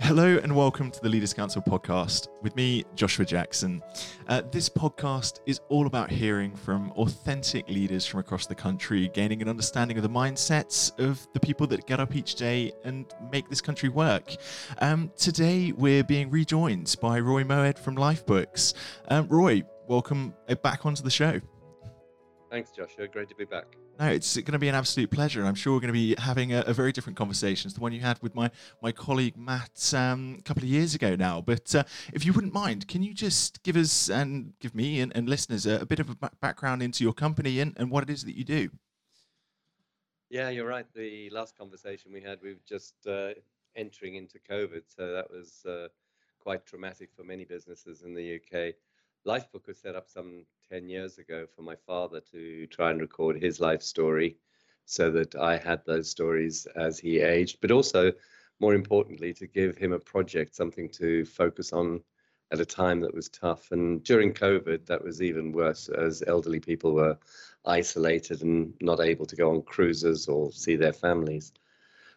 Hello 0.00 0.38
and 0.42 0.54
welcome 0.54 0.90
to 0.90 1.00
the 1.00 1.08
Leaders 1.08 1.34
Council 1.34 1.62
podcast 1.62 2.28
with 2.42 2.56
me, 2.56 2.84
Joshua 2.94 3.24
Jackson. 3.24 3.82
Uh, 4.28 4.42
this 4.50 4.68
podcast 4.68 5.40
is 5.46 5.60
all 5.68 5.86
about 5.86 6.10
hearing 6.10 6.54
from 6.54 6.90
authentic 6.92 7.68
leaders 7.68 8.04
from 8.06 8.20
across 8.20 8.46
the 8.46 8.54
country, 8.54 9.08
gaining 9.14 9.42
an 9.42 9.48
understanding 9.48 9.96
of 9.96 10.02
the 10.02 10.08
mindsets 10.08 10.98
of 10.98 11.26
the 11.34 11.40
people 11.40 11.66
that 11.66 11.86
get 11.86 12.00
up 12.00 12.16
each 12.16 12.34
day 12.34 12.72
and 12.84 13.06
make 13.30 13.48
this 13.48 13.60
country 13.60 13.88
work. 13.88 14.34
Um, 14.78 15.10
today, 15.16 15.72
we're 15.72 16.04
being 16.04 16.30
rejoined 16.30 16.96
by 17.00 17.20
Roy 17.20 17.44
Moëd 17.44 17.78
from 17.78 17.96
Lifebooks. 17.96 18.74
Um, 19.08 19.28
Roy, 19.28 19.62
welcome 19.86 20.34
back 20.62 20.86
onto 20.86 21.02
the 21.02 21.10
show. 21.10 21.40
Thanks, 22.54 22.70
Joshua. 22.70 23.08
Great 23.08 23.28
to 23.30 23.34
be 23.34 23.44
back. 23.44 23.64
No, 23.98 24.06
it's 24.06 24.36
going 24.36 24.52
to 24.52 24.60
be 24.60 24.68
an 24.68 24.76
absolute 24.76 25.10
pleasure. 25.10 25.40
And 25.40 25.48
I'm 25.48 25.56
sure 25.56 25.72
we're 25.72 25.80
going 25.80 25.88
to 25.88 25.92
be 25.92 26.14
having 26.16 26.52
a, 26.52 26.60
a 26.60 26.72
very 26.72 26.92
different 26.92 27.16
conversation 27.16 27.68
to 27.68 27.74
the 27.74 27.80
one 27.80 27.92
you 27.92 27.98
had 27.98 28.22
with 28.22 28.32
my, 28.36 28.48
my 28.80 28.92
colleague 28.92 29.36
Matt 29.36 29.92
um, 29.92 30.36
a 30.38 30.42
couple 30.42 30.62
of 30.62 30.68
years 30.68 30.94
ago 30.94 31.16
now. 31.16 31.40
But 31.40 31.74
uh, 31.74 31.82
if 32.12 32.24
you 32.24 32.32
wouldn't 32.32 32.54
mind, 32.54 32.86
can 32.86 33.02
you 33.02 33.12
just 33.12 33.60
give 33.64 33.74
us 33.74 34.08
and 34.08 34.52
give 34.60 34.72
me 34.72 35.00
and, 35.00 35.10
and 35.16 35.28
listeners 35.28 35.66
a, 35.66 35.80
a, 35.80 35.84
bit 35.84 35.98
of 35.98 36.10
a 36.10 36.30
background 36.40 36.80
into 36.80 37.02
your 37.02 37.12
company 37.12 37.58
and, 37.58 37.74
and 37.76 37.90
what 37.90 38.04
it 38.04 38.10
is 38.10 38.22
that 38.22 38.36
you 38.36 38.44
do? 38.44 38.70
Yeah, 40.30 40.50
you're 40.50 40.68
right. 40.68 40.86
The 40.94 41.30
last 41.30 41.58
conversation 41.58 42.12
we 42.12 42.20
had, 42.20 42.38
we 42.40 42.50
were 42.50 42.60
just 42.68 42.94
uh, 43.04 43.30
entering 43.74 44.14
into 44.14 44.38
COVID. 44.48 44.82
So 44.86 45.12
that 45.12 45.28
was 45.28 45.64
uh, 45.68 45.88
quite 46.38 46.64
traumatic 46.66 47.10
for 47.16 47.24
many 47.24 47.44
businesses 47.44 48.02
in 48.02 48.14
the 48.14 48.36
UK. 48.36 48.76
Lifebook 49.26 49.66
was 49.66 49.78
set 49.78 49.96
up 49.96 50.10
some 50.10 50.44
10 50.70 50.86
years 50.90 51.16
ago 51.16 51.46
for 51.56 51.62
my 51.62 51.74
father 51.74 52.20
to 52.32 52.66
try 52.66 52.90
and 52.90 53.00
record 53.00 53.40
his 53.40 53.58
life 53.58 53.80
story 53.80 54.36
so 54.84 55.10
that 55.12 55.34
I 55.34 55.56
had 55.56 55.80
those 55.86 56.10
stories 56.10 56.66
as 56.76 56.98
he 56.98 57.20
aged, 57.20 57.58
but 57.62 57.70
also, 57.70 58.12
more 58.60 58.74
importantly, 58.74 59.32
to 59.32 59.46
give 59.46 59.78
him 59.78 59.94
a 59.94 59.98
project, 59.98 60.54
something 60.54 60.90
to 60.90 61.24
focus 61.24 61.72
on 61.72 62.02
at 62.52 62.60
a 62.60 62.66
time 62.66 63.00
that 63.00 63.14
was 63.14 63.30
tough. 63.30 63.72
And 63.72 64.04
during 64.04 64.34
COVID, 64.34 64.84
that 64.84 65.02
was 65.02 65.22
even 65.22 65.52
worse 65.52 65.88
as 65.88 66.22
elderly 66.26 66.60
people 66.60 66.92
were 66.92 67.16
isolated 67.64 68.42
and 68.42 68.74
not 68.82 69.00
able 69.00 69.24
to 69.24 69.36
go 69.36 69.52
on 69.52 69.62
cruises 69.62 70.28
or 70.28 70.52
see 70.52 70.76
their 70.76 70.92
families. 70.92 71.50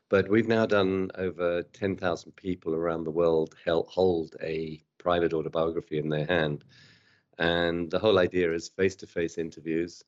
But 0.10 0.30
we've 0.30 0.50
now 0.50 0.66
done 0.66 1.12
over 1.16 1.64
10,000 1.64 2.36
people 2.36 2.76
around 2.76 3.06
the 3.06 3.12
world 3.12 3.56
hold 3.66 4.36
a 4.42 4.84
private 4.98 5.34
autobiography 5.34 6.00
in 6.00 6.10
their 6.10 6.26
hand. 6.26 6.66
And 7.40 7.90
the 7.92 8.00
whole 8.00 8.20
idea 8.20 8.52
is 8.54 8.70
face 8.70 8.96
to 8.98 9.08
face 9.08 9.38
interviews, 9.38 10.04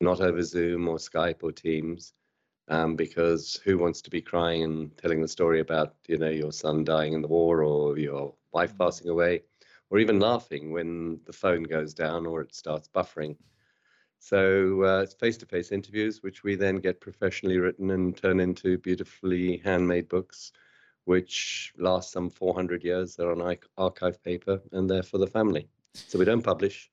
not 0.00 0.20
over 0.20 0.42
Zoom 0.42 0.88
or 0.88 0.96
Skype 0.96 1.42
or 1.42 1.52
Teams. 1.52 2.12
Um, 2.70 2.96
because 2.96 3.58
who 3.64 3.78
wants 3.78 4.02
to 4.02 4.10
be 4.10 4.20
crying 4.20 4.62
and 4.62 4.98
telling 4.98 5.22
the 5.22 5.28
story 5.28 5.60
about 5.60 5.94
you 6.06 6.18
know 6.18 6.28
your 6.28 6.52
son 6.52 6.84
dying 6.84 7.14
in 7.14 7.22
the 7.22 7.28
war 7.28 7.62
or 7.62 7.96
your 7.96 8.34
wife 8.52 8.74
mm. 8.74 8.78
passing 8.78 9.08
away 9.08 9.42
or 9.88 9.98
even 9.98 10.20
laughing 10.20 10.70
when 10.70 11.18
the 11.24 11.32
phone 11.32 11.62
goes 11.62 11.94
down 11.94 12.26
or 12.26 12.42
it 12.42 12.54
starts 12.54 12.86
buffering 12.86 13.36
so 14.18 14.82
uh, 14.84 15.00
it's 15.00 15.14
face-to-face 15.14 15.72
interviews 15.72 16.22
which 16.22 16.42
we 16.44 16.56
then 16.56 16.76
get 16.76 17.00
professionally 17.00 17.58
written 17.58 17.90
and 17.90 18.16
turn 18.18 18.38
into 18.40 18.76
beautifully 18.76 19.62
handmade 19.64 20.08
books 20.08 20.52
which 21.04 21.72
last 21.78 22.12
some 22.12 22.28
400 22.28 22.84
years 22.84 23.16
they're 23.16 23.32
on 23.32 23.56
archive 23.78 24.22
paper 24.22 24.60
and 24.72 24.90
they're 24.90 25.02
for 25.02 25.16
the 25.16 25.26
family 25.26 25.70
so 25.94 26.18
we 26.18 26.24
don't 26.24 26.42
publish, 26.42 26.90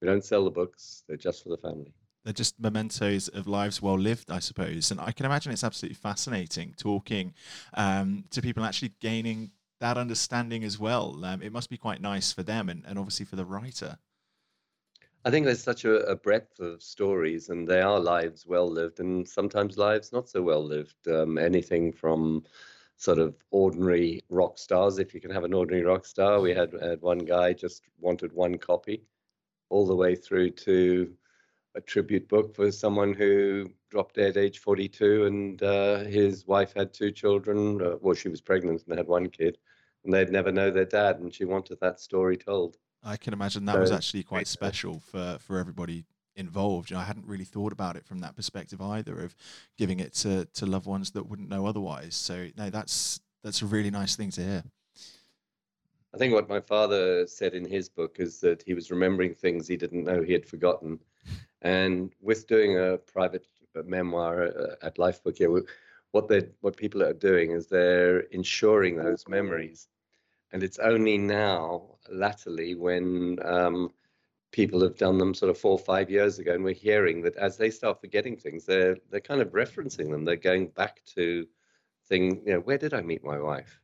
we 0.00 0.06
don't 0.06 0.24
sell 0.24 0.44
the 0.44 0.50
books. 0.50 1.04
They're 1.08 1.16
just 1.16 1.42
for 1.42 1.50
the 1.50 1.56
family. 1.56 1.94
They're 2.24 2.32
just 2.32 2.58
mementos 2.58 3.28
of 3.28 3.46
lives 3.46 3.82
well 3.82 3.98
lived, 3.98 4.30
I 4.30 4.38
suppose. 4.38 4.90
And 4.90 5.00
I 5.00 5.12
can 5.12 5.26
imagine 5.26 5.52
it's 5.52 5.64
absolutely 5.64 5.96
fascinating 5.96 6.74
talking 6.78 7.34
um, 7.74 8.24
to 8.30 8.40
people 8.40 8.64
actually 8.64 8.92
gaining 9.00 9.50
that 9.80 9.98
understanding 9.98 10.64
as 10.64 10.78
well. 10.78 11.22
Um, 11.24 11.42
it 11.42 11.52
must 11.52 11.68
be 11.68 11.76
quite 11.76 12.00
nice 12.00 12.32
for 12.32 12.42
them 12.42 12.70
and, 12.70 12.82
and 12.86 12.98
obviously 12.98 13.26
for 13.26 13.36
the 13.36 13.44
writer. 13.44 13.98
I 15.26 15.30
think 15.30 15.46
there's 15.46 15.62
such 15.62 15.84
a, 15.84 15.96
a, 16.06 16.16
breadth 16.16 16.60
of 16.60 16.82
stories, 16.82 17.48
and 17.48 17.66
they 17.66 17.80
are 17.80 17.98
lives 17.98 18.46
well 18.46 18.70
lived, 18.70 19.00
and 19.00 19.26
sometimes 19.26 19.78
lives 19.78 20.12
not 20.12 20.28
so 20.28 20.42
well 20.42 20.62
lived. 20.62 21.08
Um, 21.08 21.38
anything 21.38 21.92
from 21.92 22.44
sort 22.96 23.18
of 23.18 23.34
ordinary 23.50 24.22
rock 24.28 24.58
stars, 24.58 24.98
if 24.98 25.14
you 25.14 25.20
can 25.20 25.30
have 25.30 25.44
an 25.44 25.54
ordinary 25.54 25.84
rock 25.84 26.06
star. 26.06 26.40
We 26.40 26.54
had, 26.54 26.72
had 26.80 27.02
one 27.02 27.18
guy 27.18 27.52
just 27.52 27.82
wanted 28.00 28.32
one 28.32 28.56
copy, 28.58 29.02
all 29.70 29.86
the 29.86 29.94
way 29.94 30.14
through 30.14 30.50
to 30.50 31.12
a 31.74 31.80
tribute 31.80 32.28
book 32.28 32.54
for 32.54 32.70
someone 32.70 33.12
who 33.12 33.68
dropped 33.90 34.14
dead 34.14 34.36
age 34.36 34.60
42 34.60 35.26
and 35.26 35.62
uh, 35.62 35.98
his 36.00 36.46
wife 36.46 36.72
had 36.74 36.92
two 36.92 37.10
children. 37.10 37.82
Uh, 37.82 37.96
well, 38.00 38.14
she 38.14 38.28
was 38.28 38.40
pregnant 38.40 38.84
and 38.86 38.96
had 38.96 39.08
one 39.08 39.28
kid, 39.28 39.58
and 40.04 40.12
they'd 40.12 40.30
never 40.30 40.52
know 40.52 40.70
their 40.70 40.84
dad, 40.84 41.18
and 41.18 41.34
she 41.34 41.44
wanted 41.44 41.78
that 41.80 42.00
story 42.00 42.36
told. 42.36 42.76
I 43.02 43.16
can 43.16 43.32
imagine 43.32 43.64
that 43.66 43.74
so, 43.74 43.80
was 43.80 43.92
actually 43.92 44.22
quite 44.22 44.46
special 44.46 45.00
for, 45.00 45.38
for 45.40 45.58
everybody 45.58 46.04
involved. 46.36 46.90
You 46.90 46.96
know, 46.96 47.00
I 47.00 47.04
hadn't 47.04 47.26
really 47.26 47.44
thought 47.44 47.72
about 47.72 47.96
it 47.96 48.04
from 48.04 48.18
that 48.20 48.36
perspective 48.36 48.80
either 48.80 49.20
of 49.20 49.34
giving 49.76 50.00
it 50.00 50.14
to, 50.14 50.46
to 50.54 50.66
loved 50.66 50.86
ones 50.86 51.10
that 51.12 51.28
wouldn't 51.28 51.48
know 51.48 51.66
otherwise. 51.66 52.14
So 52.14 52.48
no, 52.56 52.70
that's 52.70 53.20
that's 53.42 53.62
a 53.62 53.66
really 53.66 53.90
nice 53.90 54.16
thing 54.16 54.30
to 54.32 54.40
hear. 54.40 54.64
I 56.14 56.16
think 56.16 56.32
what 56.32 56.48
my 56.48 56.60
father 56.60 57.26
said 57.26 57.54
in 57.54 57.64
his 57.64 57.88
book 57.88 58.16
is 58.20 58.38
that 58.40 58.62
he 58.64 58.72
was 58.72 58.90
remembering 58.90 59.34
things 59.34 59.66
he 59.66 59.76
didn't 59.76 60.04
know 60.04 60.22
he 60.22 60.32
had 60.32 60.46
forgotten. 60.46 61.00
And 61.62 62.12
with 62.20 62.46
doing 62.46 62.78
a 62.78 62.98
private 62.98 63.46
memoir 63.84 64.44
uh, 64.44 64.74
at 64.82 64.96
Lifebook, 64.96 65.38
here, 65.38 65.50
what 66.12 66.28
they 66.28 66.42
what 66.60 66.76
people 66.76 67.02
are 67.02 67.12
doing 67.12 67.50
is 67.50 67.66
they're 67.66 68.20
ensuring 68.30 68.96
those 68.96 69.26
memories. 69.26 69.88
And 70.52 70.62
it's 70.62 70.78
only 70.78 71.18
now, 71.18 71.96
latterly, 72.08 72.76
when 72.76 73.38
um, 73.44 73.90
people 74.54 74.80
have 74.80 74.96
done 74.96 75.18
them 75.18 75.34
sort 75.34 75.50
of 75.50 75.58
four 75.58 75.72
or 75.72 75.78
five 75.80 76.08
years 76.08 76.38
ago, 76.38 76.54
and 76.54 76.62
we're 76.62 76.72
hearing 76.72 77.20
that 77.22 77.34
as 77.34 77.56
they 77.56 77.70
start 77.70 78.00
forgetting 78.00 78.36
things, 78.36 78.64
they're 78.64 78.96
they're 79.10 79.28
kind 79.32 79.40
of 79.42 79.48
referencing 79.48 80.10
them. 80.12 80.24
They're 80.24 80.36
going 80.36 80.68
back 80.68 81.02
to 81.16 81.46
thing. 82.08 82.40
You 82.46 82.52
know, 82.54 82.60
where 82.60 82.78
did 82.78 82.94
I 82.94 83.00
meet 83.00 83.24
my 83.24 83.40
wife? 83.40 83.80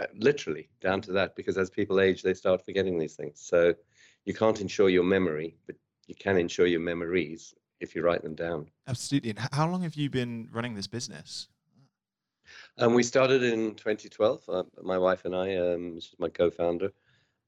Uh, 0.00 0.06
literally 0.14 0.70
down 0.80 1.02
to 1.02 1.12
that, 1.12 1.36
because 1.36 1.58
as 1.58 1.68
people 1.68 2.00
age, 2.00 2.22
they 2.22 2.32
start 2.32 2.64
forgetting 2.64 2.98
these 2.98 3.16
things. 3.16 3.38
So 3.42 3.74
you 4.24 4.32
can't 4.32 4.60
ensure 4.62 4.88
your 4.88 5.04
memory, 5.04 5.58
but 5.66 5.76
you 6.06 6.14
can 6.14 6.38
ensure 6.38 6.66
your 6.66 6.80
memories 6.80 7.54
if 7.80 7.94
you 7.94 8.02
write 8.02 8.22
them 8.22 8.34
down. 8.34 8.70
Absolutely. 8.86 9.30
And 9.30 9.40
how 9.52 9.68
long 9.68 9.82
have 9.82 9.94
you 9.94 10.08
been 10.08 10.48
running 10.50 10.74
this 10.74 10.86
business? 10.86 11.48
Um, 12.78 12.94
we 12.94 13.02
started 13.02 13.42
in 13.42 13.74
2012. 13.74 14.48
Uh, 14.48 14.62
my 14.82 14.96
wife 14.96 15.26
and 15.26 15.36
I, 15.36 15.56
um, 15.56 16.00
she's 16.00 16.14
my 16.18 16.30
co-founder 16.30 16.92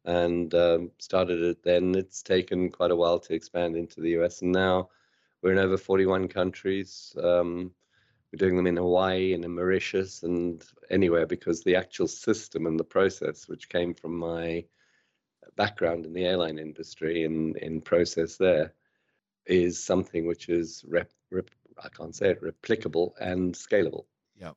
and 0.05 0.53
um, 0.55 0.91
started 0.99 1.43
it 1.43 1.63
then. 1.63 1.95
It's 1.95 2.23
taken 2.23 2.71
quite 2.71 2.91
a 2.91 2.97
while 2.97 3.19
to 3.21 3.35
expand 3.35 3.77
into 3.77 4.01
the 4.01 4.21
US, 4.21 4.43
and 4.43 4.53
now 4.53 4.89
we're 5.43 5.53
in 5.53 5.59
over 5.59 5.77
41 5.77 6.29
countries. 6.29 7.15
Um, 7.23 7.73
we're 8.33 8.39
doing 8.39 8.57
them 8.57 8.67
in 8.67 8.77
Hawaii 8.77 9.33
and 9.33 9.45
in 9.45 9.55
Mauritius 9.55 10.23
and 10.23 10.65
anywhere 10.89 11.27
because 11.27 11.63
the 11.63 11.77
actual 11.77 12.07
system 12.07 12.67
and 12.67 12.79
the 12.79 12.85
process, 12.85 13.49
which 13.49 13.69
came 13.69 13.93
from 13.95 14.17
my 14.17 14.65
background 15.57 16.07
in 16.07 16.13
the 16.13 16.25
airline 16.25 16.59
industry 16.59 17.25
and 17.25 17.57
in 17.57 17.81
process 17.81 18.37
there, 18.37 18.73
is 19.47 19.83
something 19.83 20.27
which 20.27 20.49
is 20.49 20.85
rep, 20.89 21.11
rep, 21.31 21.51
I 21.83 21.89
can't 21.89 22.15
say 22.15 22.31
it 22.31 22.43
replicable 22.43 23.13
and 23.21 23.55
scalable. 23.55 24.05
Yeah. 24.37 24.53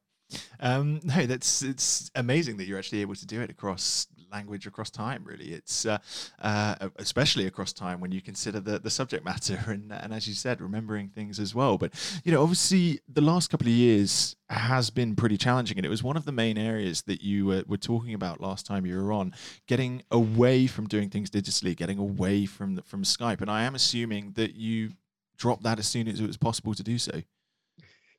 Um, 0.59 0.99
no, 1.03 1.25
that's 1.25 1.63
it's 1.63 2.11
amazing 2.15 2.57
that 2.57 2.65
you're 2.65 2.77
actually 2.77 3.01
able 3.01 3.15
to 3.15 3.25
do 3.25 3.41
it 3.41 3.49
across 3.49 4.07
language 4.33 4.67
across 4.67 4.89
time. 4.89 5.23
Really, 5.23 5.53
it's 5.53 5.85
uh, 5.85 5.99
uh, 6.41 6.89
especially 6.97 7.45
across 7.45 7.71
time 7.71 8.01
when 8.01 8.11
you 8.11 8.21
consider 8.21 8.59
the, 8.59 8.79
the 8.79 8.89
subject 8.89 9.23
matter 9.23 9.59
and 9.67 9.93
and 9.93 10.13
as 10.13 10.27
you 10.27 10.33
said, 10.33 10.59
remembering 10.59 11.09
things 11.09 11.39
as 11.39 11.55
well. 11.55 11.77
But 11.77 11.93
you 12.23 12.31
know, 12.31 12.41
obviously, 12.41 12.99
the 13.07 13.21
last 13.21 13.49
couple 13.49 13.67
of 13.67 13.73
years 13.73 14.35
has 14.49 14.89
been 14.89 15.15
pretty 15.15 15.37
challenging, 15.37 15.77
and 15.77 15.85
it 15.85 15.89
was 15.89 16.03
one 16.03 16.17
of 16.17 16.25
the 16.25 16.31
main 16.31 16.57
areas 16.57 17.03
that 17.03 17.21
you 17.21 17.51
uh, 17.51 17.63
were 17.67 17.77
talking 17.77 18.13
about 18.13 18.41
last 18.41 18.65
time 18.65 18.85
you 18.85 19.01
were 19.01 19.13
on, 19.13 19.33
getting 19.67 20.03
away 20.11 20.67
from 20.67 20.87
doing 20.87 21.09
things 21.09 21.29
digitally, 21.29 21.75
getting 21.75 21.97
away 21.97 22.45
from 22.45 22.75
the, 22.75 22.81
from 22.81 23.03
Skype. 23.03 23.41
And 23.41 23.49
I 23.49 23.63
am 23.63 23.75
assuming 23.75 24.33
that 24.33 24.55
you 24.55 24.91
dropped 25.37 25.63
that 25.63 25.79
as 25.79 25.87
soon 25.87 26.07
as 26.07 26.19
it 26.19 26.27
was 26.27 26.37
possible 26.37 26.73
to 26.73 26.83
do 26.83 26.97
so. 26.97 27.21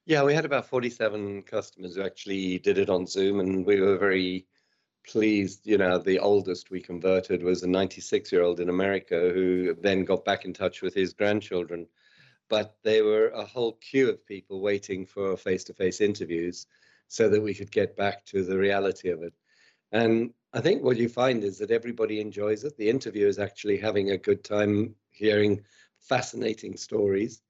Yeah, 0.07 0.23
we 0.23 0.35
had 0.35 0.45
about 0.45 0.67
47 0.69 1.45
customers 1.45 1.95
who 1.97 2.03
actually 2.03 2.59
did 2.59 2.77
it 2.77 2.91
on 2.91 3.07
Zoom, 3.07 3.41
and 3.41 3.65
we 3.65 3.81
were 3.81 3.97
very 3.97 4.47
pleased. 5.07 5.67
You 5.67 5.79
know, 5.79 5.99
the 5.99 6.19
oldest 6.19 6.71
we 6.71 6.81
converted 6.81 7.43
was 7.43 7.63
a 7.63 7.69
96 7.69 8.33
year 8.33 8.43
old 8.43 8.61
in 8.61 8.69
America 8.69 9.31
who 9.33 9.75
then 9.75 10.05
got 10.05 10.25
back 10.25 10.45
in 10.45 10.53
touch 10.53 10.83
with 10.83 10.95
his 10.95 11.13
grandchildren. 11.13 11.87
But 12.49 12.77
there 12.83 13.05
were 13.05 13.29
a 13.29 13.45
whole 13.45 13.73
queue 13.75 14.11
of 14.11 14.27
people 14.27 14.61
waiting 14.61 15.07
for 15.07 15.37
face 15.37 15.65
to 15.65 15.75
face 15.75 16.01
interviews 16.01 16.67
so 17.09 17.29
that 17.29 17.43
we 17.43 17.55
could 17.55 17.71
get 17.71 17.97
back 17.97 18.25
to 18.27 18.43
the 18.43 18.59
reality 18.59 19.11
of 19.11 19.23
it. 19.23 19.33
And 19.93 20.33
I 20.53 20.61
think 20.61 20.83
what 20.83 20.97
you 20.97 21.09
find 21.09 21.45
is 21.45 21.59
that 21.59 21.71
everybody 21.71 22.21
enjoys 22.21 22.65
it. 22.65 22.77
The 22.77 22.91
interviewer 22.91 23.29
is 23.29 23.39
actually 23.39 23.79
having 23.79 24.11
a 24.11 24.19
good 24.19 24.45
time 24.45 24.95
hearing 25.11 25.65
fascinating 26.01 26.77
stories. 26.77 27.41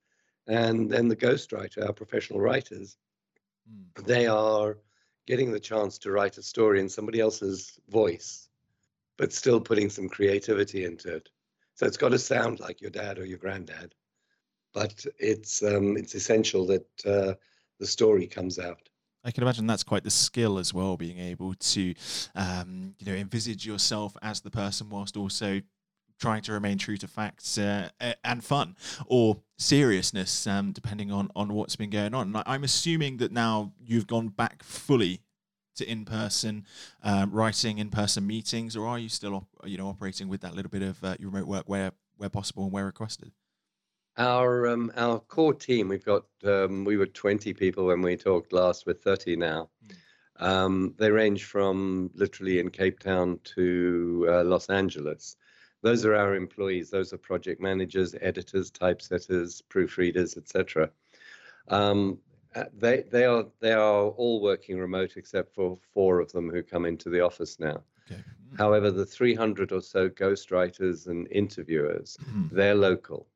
And 0.46 0.90
then 0.90 1.08
the 1.08 1.16
ghostwriter, 1.16 1.86
our 1.86 1.92
professional 1.92 2.40
writers, 2.40 2.96
mm. 3.70 4.04
they 4.04 4.26
are 4.26 4.78
getting 5.26 5.52
the 5.52 5.60
chance 5.60 5.98
to 5.98 6.10
write 6.10 6.38
a 6.38 6.42
story 6.42 6.80
in 6.80 6.88
somebody 6.88 7.20
else's 7.20 7.78
voice, 7.88 8.48
but 9.16 9.32
still 9.32 9.60
putting 9.60 9.90
some 9.90 10.08
creativity 10.08 10.84
into 10.84 11.14
it. 11.14 11.28
So 11.74 11.86
it's 11.86 11.96
got 11.96 12.10
to 12.10 12.18
sound 12.18 12.60
like 12.60 12.80
your 12.80 12.90
dad 12.90 13.18
or 13.18 13.24
your 13.24 13.38
granddad, 13.38 13.94
but 14.72 15.04
it's 15.18 15.62
um, 15.62 15.96
it's 15.96 16.14
essential 16.14 16.66
that 16.66 16.86
uh, 17.06 17.34
the 17.80 17.86
story 17.86 18.26
comes 18.26 18.58
out. 18.58 18.88
I 19.24 19.30
can 19.30 19.42
imagine 19.42 19.66
that's 19.66 19.82
quite 19.82 20.04
the 20.04 20.10
skill 20.10 20.58
as 20.58 20.74
well, 20.74 20.98
being 20.98 21.18
able 21.18 21.54
to, 21.54 21.94
um, 22.34 22.94
you 22.98 23.06
know, 23.06 23.16
envisage 23.18 23.66
yourself 23.66 24.14
as 24.20 24.42
the 24.42 24.50
person 24.50 24.90
whilst 24.90 25.16
also 25.16 25.62
trying 26.20 26.42
to 26.42 26.52
remain 26.52 26.78
true 26.78 26.96
to 26.96 27.08
facts 27.08 27.58
uh, 27.58 27.88
and 28.22 28.44
fun 28.44 28.76
or 29.06 29.38
seriousness, 29.56 30.46
um, 30.46 30.72
depending 30.72 31.10
on 31.10 31.30
on 31.36 31.52
what's 31.52 31.76
been 31.76 31.90
going 31.90 32.14
on. 32.14 32.42
I'm 32.46 32.64
assuming 32.64 33.18
that 33.18 33.32
now 33.32 33.72
you've 33.84 34.06
gone 34.06 34.28
back 34.28 34.62
fully 34.62 35.20
to 35.76 35.90
in-person 35.90 36.64
uh, 37.02 37.26
writing, 37.30 37.78
in-person 37.78 38.26
meetings, 38.26 38.76
or 38.76 38.86
are 38.86 38.98
you 38.98 39.08
still, 39.08 39.34
op- 39.34 39.68
you 39.68 39.76
know, 39.76 39.88
operating 39.88 40.28
with 40.28 40.40
that 40.42 40.54
little 40.54 40.70
bit 40.70 40.82
of 40.82 41.02
uh, 41.02 41.16
remote 41.20 41.46
work 41.46 41.64
where 41.68 41.92
where 42.16 42.30
possible 42.30 42.64
and 42.64 42.72
where 42.72 42.86
requested? 42.86 43.32
Our 44.16 44.68
um, 44.68 44.92
our 44.96 45.18
core 45.18 45.54
team, 45.54 45.88
we've 45.88 46.04
got 46.04 46.24
um, 46.44 46.84
we 46.84 46.96
were 46.96 47.06
20 47.06 47.52
people 47.54 47.86
when 47.86 48.02
we 48.02 48.16
talked 48.16 48.52
last. 48.52 48.86
We're 48.86 48.94
30 48.94 49.36
now. 49.36 49.70
Mm. 49.86 49.96
Um, 50.40 50.94
they 50.98 51.10
range 51.10 51.44
from 51.44 52.10
literally 52.14 52.58
in 52.58 52.70
Cape 52.70 52.98
Town 52.98 53.38
to 53.54 54.26
uh, 54.28 54.44
Los 54.44 54.68
Angeles. 54.68 55.36
Those 55.84 56.06
are 56.06 56.14
our 56.14 56.34
employees. 56.34 56.88
Those 56.88 57.12
are 57.12 57.18
project 57.18 57.60
managers, 57.60 58.14
editors, 58.22 58.70
typesetters, 58.70 59.62
proofreaders, 59.68 60.38
etc. 60.38 60.88
Um, 61.68 62.18
uh, 62.54 62.64
they 62.72 63.04
they 63.10 63.26
are 63.26 63.44
they 63.60 63.74
are 63.74 64.06
all 64.06 64.40
working 64.40 64.78
remote 64.78 65.12
except 65.16 65.54
for 65.54 65.76
four 65.92 66.20
of 66.20 66.32
them 66.32 66.48
who 66.48 66.62
come 66.62 66.86
into 66.86 67.10
the 67.10 67.20
office 67.20 67.60
now. 67.60 67.82
Okay. 68.10 68.22
However, 68.56 68.90
the 68.90 69.04
300 69.04 69.72
or 69.72 69.82
so 69.82 70.08
ghostwriters 70.08 71.06
and 71.06 71.28
interviewers, 71.30 72.16
mm. 72.30 72.48
they're 72.50 72.74
local. 72.74 73.26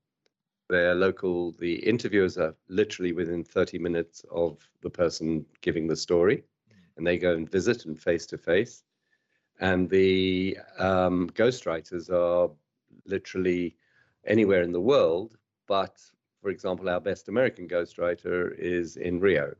They're 0.70 0.94
local. 0.94 1.52
The 1.52 1.74
interviewers 1.74 2.38
are 2.38 2.54
literally 2.68 3.12
within 3.12 3.44
30 3.44 3.78
minutes 3.78 4.24
of 4.30 4.66
the 4.80 4.90
person 4.90 5.44
giving 5.60 5.86
the 5.86 5.96
story, 5.96 6.44
and 6.96 7.06
they 7.06 7.18
go 7.18 7.34
and 7.34 7.50
visit 7.50 7.84
and 7.84 8.00
face 8.00 8.24
to 8.28 8.38
face. 8.38 8.84
And 9.60 9.90
the 9.90 10.58
um, 10.78 11.30
ghostwriters 11.30 12.10
are 12.10 12.50
literally 13.06 13.76
anywhere 14.24 14.62
in 14.62 14.72
the 14.72 14.80
world, 14.80 15.36
but 15.66 15.98
for 16.42 16.50
example, 16.50 16.88
our 16.88 17.00
best 17.00 17.28
American 17.28 17.68
ghostwriter 17.68 18.56
is 18.56 18.96
in 18.96 19.18
Rio. 19.18 19.54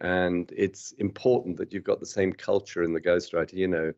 And 0.00 0.52
it's 0.56 0.92
important 0.92 1.56
that 1.56 1.72
you've 1.72 1.84
got 1.84 2.00
the 2.00 2.06
same 2.06 2.32
culture 2.32 2.82
in 2.82 2.92
the 2.92 3.00
ghostwriter, 3.00 3.54
you 3.54 3.68
know, 3.68 3.92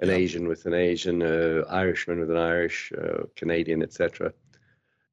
an 0.00 0.08
yeah. 0.08 0.14
Asian 0.14 0.48
with 0.48 0.66
an 0.66 0.74
Asian, 0.74 1.22
uh, 1.22 1.64
Irishman 1.68 2.20
with 2.20 2.30
an 2.30 2.36
Irish, 2.36 2.92
uh, 2.92 3.24
Canadian, 3.36 3.82
etc. 3.82 4.32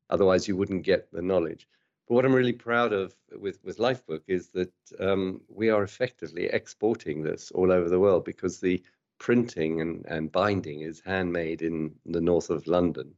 Otherwise, 0.09 0.47
you 0.47 0.55
wouldn't 0.55 0.83
get 0.83 1.11
the 1.11 1.21
knowledge. 1.21 1.67
But 2.07 2.15
what 2.15 2.25
I'm 2.25 2.33
really 2.33 2.53
proud 2.53 2.93
of 2.93 3.13
with, 3.37 3.59
with 3.63 3.77
Lifebook 3.77 4.21
is 4.27 4.49
that 4.49 4.73
um, 4.99 5.41
we 5.47 5.69
are 5.69 5.83
effectively 5.83 6.45
exporting 6.45 7.21
this 7.21 7.51
all 7.51 7.71
over 7.71 7.89
the 7.89 7.99
world 7.99 8.25
because 8.25 8.59
the 8.59 8.81
printing 9.19 9.81
and, 9.81 10.05
and 10.07 10.31
binding 10.31 10.81
is 10.81 11.01
handmade 11.05 11.61
in 11.61 11.93
the 12.05 12.21
north 12.21 12.49
of 12.49 12.65
London. 12.67 13.13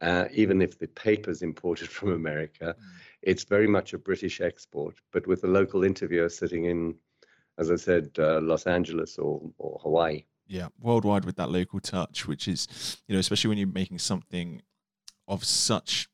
Uh, 0.00 0.24
even 0.32 0.60
if 0.60 0.78
the 0.78 0.88
paper 0.88 1.30
is 1.30 1.42
imported 1.42 1.88
from 1.96 2.12
America, 2.12 2.74
mm. 2.78 2.84
it's 3.22 3.44
very 3.44 3.68
much 3.68 3.92
a 3.92 3.98
British 3.98 4.40
export, 4.40 4.96
but 5.12 5.26
with 5.26 5.44
a 5.44 5.46
local 5.46 5.84
interviewer 5.84 6.28
sitting 6.28 6.64
in, 6.64 6.94
as 7.58 7.70
I 7.70 7.76
said, 7.76 8.10
uh, 8.18 8.40
Los 8.40 8.66
Angeles 8.66 9.18
or, 9.18 9.40
or 9.58 9.78
Hawaii. 9.82 10.24
Yeah, 10.48 10.68
worldwide 10.80 11.24
with 11.24 11.36
that 11.36 11.50
local 11.50 11.78
touch, 11.78 12.26
which 12.26 12.48
is, 12.48 12.98
you 13.06 13.14
know, 13.14 13.20
especially 13.20 13.48
when 13.48 13.58
you're 13.58 13.68
making 13.68 14.00
something 14.00 14.62
of 15.28 15.44
such 15.44 16.08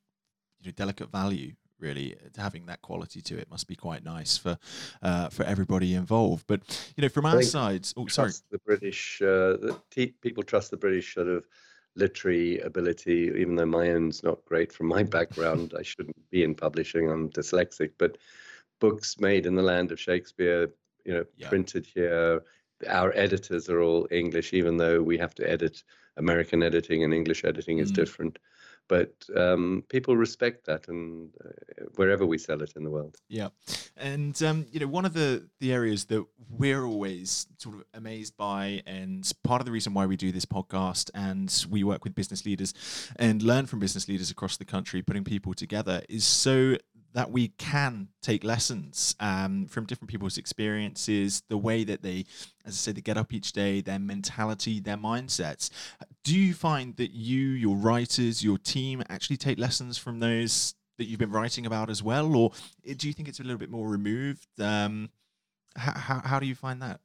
you 0.61 0.67
know, 0.67 0.73
delicate 0.73 1.11
value 1.11 1.55
really 1.81 2.17
having 2.37 2.67
that 2.67 2.83
quality 2.83 3.21
to 3.23 3.39
it 3.39 3.51
must 3.51 3.67
be 3.69 3.77
quite 3.77 4.05
nice 4.05 4.37
for 4.37 4.59
uh, 5.03 5.29
for 5.29 5.45
everybody 5.45 5.95
involved. 5.95 6.45
But 6.47 6.93
you 6.97 7.03
know 7.03 7.09
from 7.09 7.27
our 7.27 7.43
side 7.43 7.87
oh 7.97 8.07
sorry. 8.07 8.33
the 8.51 8.59
british 8.59 9.21
uh, 9.23 9.57
the 9.57 9.81
t- 9.91 10.15
people 10.21 10.43
trust 10.43 10.71
the 10.71 10.77
british 10.77 11.15
sort 11.15 11.29
of 11.29 11.45
literary 11.97 12.61
ability 12.61 13.33
even 13.37 13.57
though 13.57 13.67
my 13.67 13.91
own's 13.91 14.23
not 14.23 14.45
great 14.45 14.73
from 14.73 14.87
my 14.87 15.03
background. 15.03 15.75
I 15.79 15.83
shouldn't 15.83 16.31
be 16.31 16.43
in 16.45 16.55
publishing 16.55 17.11
i'm 17.11 17.31
dyslexic. 17.31 17.93
But 17.99 18.19
books 18.81 19.19
made 19.19 19.47
in 19.47 19.55
the 19.55 19.63
land 19.63 19.91
of 19.93 20.01
shakespeare 20.01 20.69
you 21.05 21.15
know 21.15 21.25
yeah. 21.37 21.49
printed 21.49 21.87
here 21.87 22.43
our 22.89 23.13
editors 23.17 23.69
are 23.69 23.81
all 23.81 24.07
english 24.11 24.53
even 24.53 24.77
though 24.77 25.03
we 25.03 25.19
have 25.19 25.35
to 25.35 25.51
edit 25.51 25.83
american 26.17 26.63
editing 26.63 27.03
and 27.03 27.13
english 27.13 27.45
editing 27.45 27.79
is 27.79 27.91
mm. 27.91 27.97
different 27.97 28.39
but 28.89 29.13
um, 29.37 29.85
people 29.89 30.17
respect 30.17 30.67
that 30.67 30.89
and 30.89 31.31
uh, 31.45 31.85
wherever 31.97 32.27
we 32.27 32.39
sell 32.39 32.61
it 32.63 32.73
in 32.77 32.85
the 32.85 32.91
world 32.91 33.17
yeah 33.29 33.49
and 33.97 34.43
um, 34.43 34.67
you 34.71 34.81
know 34.81 34.87
one 34.87 35.05
of 35.05 35.15
the 35.15 35.49
the 35.61 35.73
areas 35.73 36.07
that 36.07 36.25
we're 36.51 36.85
always 36.85 37.47
sort 37.59 37.77
of 37.77 37.85
amazed 37.95 38.37
by 38.37 38.83
and 38.87 39.31
part 39.45 39.61
of 39.61 39.67
the 39.67 39.73
reason 39.73 39.95
why 39.95 40.07
we 40.07 40.17
do 40.17 40.33
this 40.33 40.45
podcast 40.45 41.11
and 41.15 41.67
we 41.71 41.85
work 41.85 42.05
with 42.05 42.15
business 42.15 42.45
leaders 42.45 42.75
and 43.17 43.43
learn 43.43 43.67
from 43.67 43.79
business 43.79 44.09
leaders 44.09 44.31
across 44.31 44.57
the 44.57 44.65
country 44.65 45.03
putting 45.03 45.25
people 45.25 45.55
together 45.55 46.03
is 46.09 46.25
so 46.25 46.77
that 47.15 47.31
we 47.31 47.49
can 47.49 48.09
take 48.23 48.45
lessons 48.45 49.15
um, 49.21 49.67
from 49.67 49.87
different 49.87 50.11
people's 50.11 50.39
experiences, 50.39 51.43
the 51.49 51.57
way 51.57 51.85
that 51.85 52.03
they, 52.03 52.25
as 52.65 52.75
I 52.75 52.77
said, 52.77 52.97
they 52.97 53.01
get 53.01 53.17
up 53.17 53.33
each 53.33 53.53
day, 53.53 53.81
their 53.81 53.99
mentality, 53.99 54.79
their 54.79 54.97
mindsets. 54.97 55.71
Do 56.25 56.39
you 56.39 56.53
find 56.53 56.97
that 56.97 57.13
you, 57.13 57.41
your 57.49 57.77
writers, 57.77 58.45
your 58.45 58.59
team 58.59 59.03
actually 59.09 59.37
take 59.37 59.59
lessons 59.59 59.97
from 59.99 60.21
those 60.21 60.75
that 60.99 61.07
you've 61.07 61.19
been 61.19 61.31
writing 61.31 61.65
about 61.65 61.89
as 61.89 62.03
well, 62.03 62.35
or 62.35 62.53
do 62.97 63.07
you 63.07 63.15
think 63.15 63.29
it's 63.29 63.41
a 63.41 63.43
little 63.43 63.59
bit 63.59 63.71
more 63.71 63.89
removed? 63.89 64.47
Um, 64.61 65.11
how, 65.77 65.93
how, 65.93 66.21
how 66.25 66.41
do 66.41 66.47
you 66.47 66.55
find 66.55 66.83
that? 66.83 67.01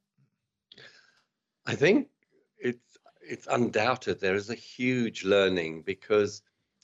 I 1.66 1.76
think 1.76 2.10
it's 2.58 2.98
it's 3.26 3.48
undoubted 3.48 4.20
there 4.20 4.36
is 4.36 4.50
a 4.50 4.56
huge 4.56 5.24
learning 5.24 5.82
because 5.84 6.42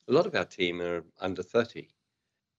a 0.08 0.14
lot 0.14 0.26
of 0.26 0.36
our 0.36 0.46
team 0.46 0.82
are 0.82 1.04
under 1.20 1.44
30 1.44 1.90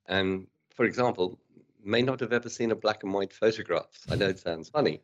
and 0.06 0.46
for 0.80 0.86
example, 0.86 1.38
may 1.84 2.00
not 2.00 2.20
have 2.20 2.32
ever 2.32 2.48
seen 2.48 2.70
a 2.70 2.74
black 2.74 3.02
and 3.02 3.12
white 3.12 3.32
photograph. 3.32 3.90
I 4.10 4.16
know 4.16 4.28
it 4.28 4.38
sounds 4.38 4.68
funny, 4.68 5.02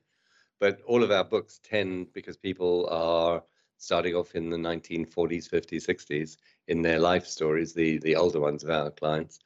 but 0.58 0.80
all 0.86 1.02
of 1.02 1.10
our 1.10 1.24
books 1.24 1.60
tend 1.62 2.12
because 2.12 2.36
people 2.36 2.88
are 2.90 3.42
starting 3.78 4.14
off 4.14 4.34
in 4.34 4.50
the 4.50 4.56
1940s, 4.56 5.48
50s, 5.48 5.86
60s 5.86 6.36
in 6.68 6.82
their 6.82 6.98
life 6.98 7.26
stories, 7.26 7.72
the 7.72 7.98
the 7.98 8.16
older 8.16 8.40
ones 8.40 8.64
of 8.64 8.70
our 8.70 8.90
clients, 8.90 9.38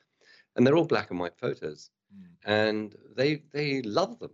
and 0.57 0.67
they're 0.67 0.77
all 0.77 0.85
black 0.85 1.11
and 1.11 1.19
white 1.19 1.37
photos, 1.37 1.91
mm. 2.15 2.27
and 2.45 2.97
they 3.15 3.43
they 3.53 3.83
love 3.83 4.19
them. 4.19 4.33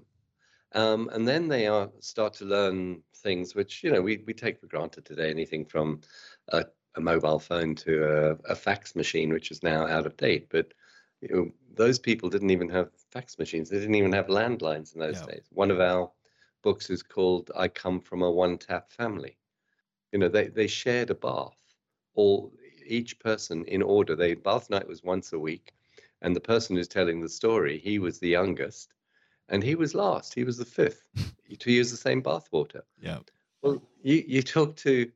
Um, 0.73 1.09
and 1.13 1.27
then 1.27 1.49
they 1.49 1.67
are 1.67 1.91
start 2.01 2.35
to 2.35 2.45
learn 2.45 3.03
things 3.17 3.55
which 3.55 3.83
you 3.83 3.91
know 3.91 4.03
we, 4.03 4.23
we 4.27 4.35
take 4.35 4.61
for 4.61 4.67
granted 4.67 5.05
today 5.05 5.31
anything 5.31 5.65
from 5.65 6.01
a, 6.49 6.67
a 6.97 7.01
mobile 7.01 7.39
phone 7.39 7.75
to 7.77 8.05
a, 8.05 8.53
a, 8.53 8.55
fax 8.55 8.95
machine 8.95 9.33
which 9.33 9.51
is 9.51 9.63
now 9.63 9.87
out 9.87 10.07
of 10.07 10.17
date 10.17 10.49
but 10.51 10.75
you 11.21 11.29
know, 11.29 11.51
those 11.75 11.99
people 11.99 12.29
didn't 12.29 12.51
even 12.51 12.69
have 12.69 12.91
fax 13.11 13.39
machines. 13.39 13.69
They 13.69 13.79
didn't 13.79 13.95
even 13.95 14.13
have 14.13 14.27
landlines 14.27 14.95
in 14.95 15.01
those 15.01 15.21
yeah. 15.21 15.35
days. 15.35 15.47
One 15.51 15.71
of 15.71 15.81
our 15.81 16.11
books 16.63 16.91
is 16.91 17.03
called 17.03 17.51
"I 17.57 17.69
Come 17.69 18.01
from 18.01 18.23
a 18.23 18.31
One 18.31 18.59
Tap 18.59 18.91
Family." 18.91 19.37
You 20.13 20.19
know, 20.19 20.29
they 20.29 20.49
they 20.49 20.67
shared 20.67 21.11
a 21.11 21.15
bath. 21.15 21.57
All 22.15 22.53
each 22.87 23.19
person 23.19 23.65
in 23.65 23.83
order. 23.83 24.15
They 24.15 24.35
bath 24.35 24.71
night 24.71 24.87
was 24.87 25.03
once 25.03 25.33
a 25.33 25.39
week, 25.39 25.73
and 26.23 26.35
the 26.35 26.41
person 26.41 26.77
who's 26.77 26.89
telling 26.89 27.21
the 27.21 27.29
story, 27.29 27.79
he 27.79 27.99
was 27.99 28.19
the 28.19 28.29
youngest, 28.29 28.95
and 29.49 29.63
he 29.63 29.75
was 29.75 29.95
last. 29.95 30.35
He 30.35 30.45
was 30.45 30.59
the 30.59 30.65
fifth 30.65 31.09
to 31.59 31.73
use 31.73 31.91
the 31.91 31.97
same 31.97 32.23
bath 32.23 32.49
water. 32.53 32.85
Yeah. 33.01 33.19
Well, 33.63 33.83
you 34.03 34.25
you 34.27 34.43
talk 34.43 34.77
to 34.77 35.11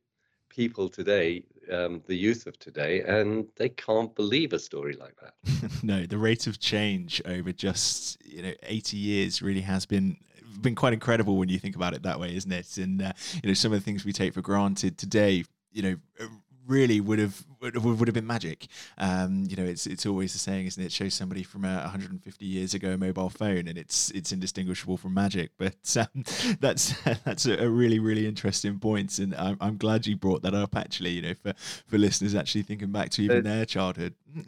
people 0.49 0.89
today 0.89 1.43
um, 1.71 2.01
the 2.07 2.15
youth 2.15 2.47
of 2.47 2.57
today, 2.59 3.01
and 3.01 3.47
they 3.55 3.69
can't 3.69 4.13
believe 4.15 4.53
a 4.53 4.59
story 4.59 4.93
like 4.93 5.15
that. 5.21 5.83
no, 5.83 6.05
the 6.05 6.17
rate 6.17 6.47
of 6.47 6.59
change 6.59 7.21
over 7.25 7.51
just 7.51 8.23
you 8.25 8.41
know 8.41 8.53
80 8.63 8.97
years 8.97 9.41
really 9.41 9.61
has 9.61 9.85
been 9.85 10.17
been 10.61 10.75
quite 10.75 10.93
incredible 10.93 11.37
when 11.37 11.49
you 11.49 11.59
think 11.59 11.75
about 11.75 11.93
it 11.93 12.03
that 12.03 12.19
way, 12.19 12.35
isn't 12.35 12.51
it? 12.51 12.77
And 12.77 13.01
uh, 13.01 13.13
you 13.43 13.49
know 13.49 13.53
some 13.53 13.73
of 13.73 13.79
the 13.79 13.83
things 13.83 14.05
we 14.05 14.13
take 14.13 14.33
for 14.33 14.41
granted 14.41 14.97
today, 14.97 15.43
you 15.71 15.81
know, 15.81 16.27
really 16.67 17.01
would 17.01 17.19
have 17.19 17.43
would, 17.59 17.75
would 17.75 18.07
have 18.07 18.15
been 18.15 18.27
magic. 18.27 18.67
Um, 18.97 19.45
you 19.47 19.55
know, 19.55 19.63
it's 19.63 19.85
it's 19.85 20.05
always 20.05 20.33
the 20.33 20.39
saying, 20.39 20.67
isn't 20.67 20.83
it? 20.83 20.91
Show 20.91 21.09
somebody 21.09 21.43
from 21.43 21.65
a 21.65 21.75
150 21.81 22.45
years 22.45 22.73
ago 22.73 22.91
a 22.91 22.97
mobile 22.97 23.29
phone, 23.29 23.67
and 23.67 23.77
it's 23.77 24.09
it's 24.11 24.31
indistinguishable 24.31 24.97
from 24.97 25.13
magic. 25.13 25.51
But 25.57 25.97
um, 25.97 26.23
that's 26.59 26.93
that's 27.25 27.45
a, 27.45 27.69
really 27.69 27.99
really 27.99 28.27
interesting 28.27 28.79
point, 28.79 29.19
and 29.19 29.35
I'm, 29.35 29.57
I'm 29.61 29.77
glad 29.77 30.07
you 30.07 30.15
brought 30.15 30.41
that 30.43 30.53
up. 30.53 30.75
Actually, 30.75 31.11
you 31.11 31.21
know, 31.21 31.33
for 31.33 31.53
for 31.87 31.97
listeners 31.97 32.35
actually 32.35 32.63
thinking 32.63 32.91
back 32.91 33.09
to 33.11 33.23
even 33.23 33.43
their 33.43 33.65
childhood. 33.65 34.15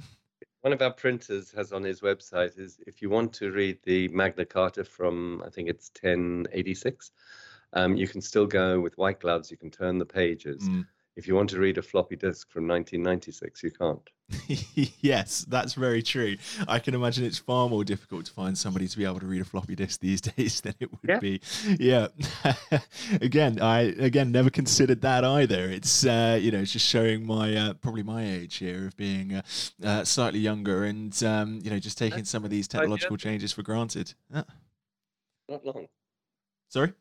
one 0.63 0.72
of 0.72 0.82
our 0.82 0.91
printers 0.91 1.51
has 1.51 1.74
on 1.74 1.84
his 1.84 2.00
website 2.00 2.58
is 2.58 2.79
if 2.88 3.01
you 3.01 3.10
want 3.10 3.34
to 3.34 3.51
read 3.51 3.77
the 3.84 4.08
Magna 4.08 4.46
Carta 4.46 4.86
from 4.86 5.43
I 5.46 5.50
think 5.50 5.67
it's 5.67 5.91
1086, 6.01 7.12
um, 7.74 7.98
you 7.98 8.08
can 8.08 8.22
still 8.22 8.48
go 8.48 8.79
with 8.79 8.98
white 8.98 9.20
gloves. 9.20 9.51
You 9.51 9.58
can 9.58 9.70
turn 9.70 9.98
the 9.98 10.05
pages. 10.05 10.63
Mm. 10.63 10.88
If 11.15 11.27
you 11.27 11.36
want 11.36 11.51
to 11.51 11.60
read 11.60 11.77
a 11.77 11.82
floppy 11.84 12.15
disk 12.15 12.50
from 12.50 12.67
1996, 12.67 13.62
you 13.62 13.72
can't. 13.72 14.10
yes, 15.01 15.46
that's 15.48 15.75
very 15.75 16.01
true. 16.01 16.38
I 16.67 16.79
can 16.79 16.96
imagine 16.96 17.24
it's 17.24 17.38
far 17.38 17.70
more 17.70 17.84
difficult 17.84 18.25
to 18.25 18.32
find 18.32 18.58
somebody 18.58 18.88
to 18.88 18.98
be 18.98 19.05
able 19.05 19.20
to 19.20 19.27
read 19.27 19.41
a 19.41 19.46
floppy 19.46 19.75
disk 19.75 20.00
these 20.00 20.22
days 20.36 20.62
than 20.62 20.74
it 20.79 20.89
would 20.91 21.08
yeah. 21.08 21.20
be. 21.20 21.39
Yeah. 21.79 22.08
again, 23.22 23.62
I 23.62 23.82
again 23.82 24.32
never 24.32 24.50
considered 24.50 25.01
that 25.01 25.24
either. 25.24 25.65
It's 25.70 26.03
uh, 26.03 26.39
you 26.41 26.50
know 26.50 26.60
it's 26.60 26.72
just 26.72 26.88
showing 26.88 27.27
my 27.27 27.55
uh, 27.55 27.74
probably 27.74 28.03
my 28.03 28.25
age 28.25 28.55
here 28.55 28.88
of 28.88 28.98
being 28.98 29.36
uh, 29.36 29.41
uh 29.84 30.03
slightly 30.03 30.39
younger 30.39 30.84
and 30.86 31.22
um, 31.24 31.60
you 31.63 31.70
know 31.70 31.79
just 31.79 32.00
taking 32.00 32.24
some 32.25 32.43
of 32.43 32.50
these 32.50 32.67
technological 32.67 33.17
changes 33.17 33.53
for 33.53 33.62
granted. 33.62 34.13
Not 34.32 35.63
long. 35.63 35.88
Sorry. 36.70 36.93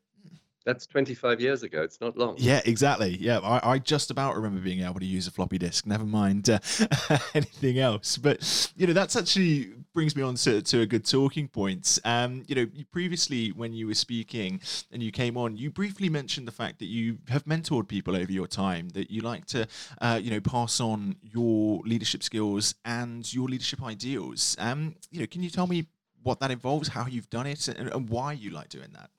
That's 0.65 0.87
25 0.87 1.41
years 1.41 1.63
ago. 1.63 1.83
It's 1.83 2.01
not 2.01 2.17
long. 2.17 2.37
Yeah, 2.39 2.61
exactly. 2.65 3.17
Yeah, 3.21 3.39
I, 3.39 3.73
I 3.73 3.79
just 3.79 4.11
about 4.11 4.37
remember 4.37 4.61
being 4.61 4.83
able 4.83 5.01
to 5.01 5.07
use 5.07 5.27
a 5.27 5.31
floppy 5.31 5.59
disk. 5.59 5.87
Never 5.87 6.05
mind 6.05 6.49
uh, 6.49 6.59
anything 7.35 7.79
else. 7.79 8.17
But 8.17 8.73
you 8.77 8.87
know, 8.87 8.93
that's 8.93 9.17
actually 9.17 9.73
brings 9.93 10.17
me 10.17 10.23
on 10.23 10.35
to, 10.37 10.63
to 10.63 10.81
a 10.81 10.87
good 10.87 11.05
talking 11.05 11.49
point. 11.49 11.99
Um, 12.05 12.45
you 12.47 12.55
know, 12.55 12.67
previously 12.93 13.51
when 13.51 13.73
you 13.73 13.87
were 13.87 13.95
speaking 13.95 14.61
and 14.91 15.03
you 15.03 15.13
came 15.13 15.37
on, 15.37 15.57
you 15.57 15.71
briefly 15.71 16.09
mentioned 16.09 16.49
the 16.49 16.53
fact 16.53 16.79
that 16.79 16.87
you 16.87 17.19
have 17.29 17.45
mentored 17.45 17.89
people 17.89 18.17
over 18.17 18.33
your 18.33 18.47
time. 18.47 18.89
That 18.91 19.11
you 19.11 19.23
like 19.23 19.47
to, 19.47 19.67
uh, 20.01 20.19
you 20.23 20.31
know, 20.31 20.41
pass 20.41 20.81
on 20.81 21.17
your 21.23 21.81
leadership 21.85 22.23
skills 22.23 22.75
and 22.85 23.33
your 23.33 23.49
leadership 23.49 23.83
ideals. 23.83 24.57
Um, 24.59 24.97
you 25.11 25.21
know, 25.21 25.27
can 25.27 25.43
you 25.43 25.51
tell 25.51 25.67
me 25.67 25.87
what 26.23 26.41
that 26.41 26.51
involves, 26.51 26.89
how 26.89 27.07
you've 27.07 27.31
done 27.31 27.47
it, 27.47 27.69
and, 27.69 27.89
and 27.89 28.09
why 28.09 28.33
you 28.33 28.51
like 28.51 28.69
doing 28.69 28.91
that? 28.95 29.11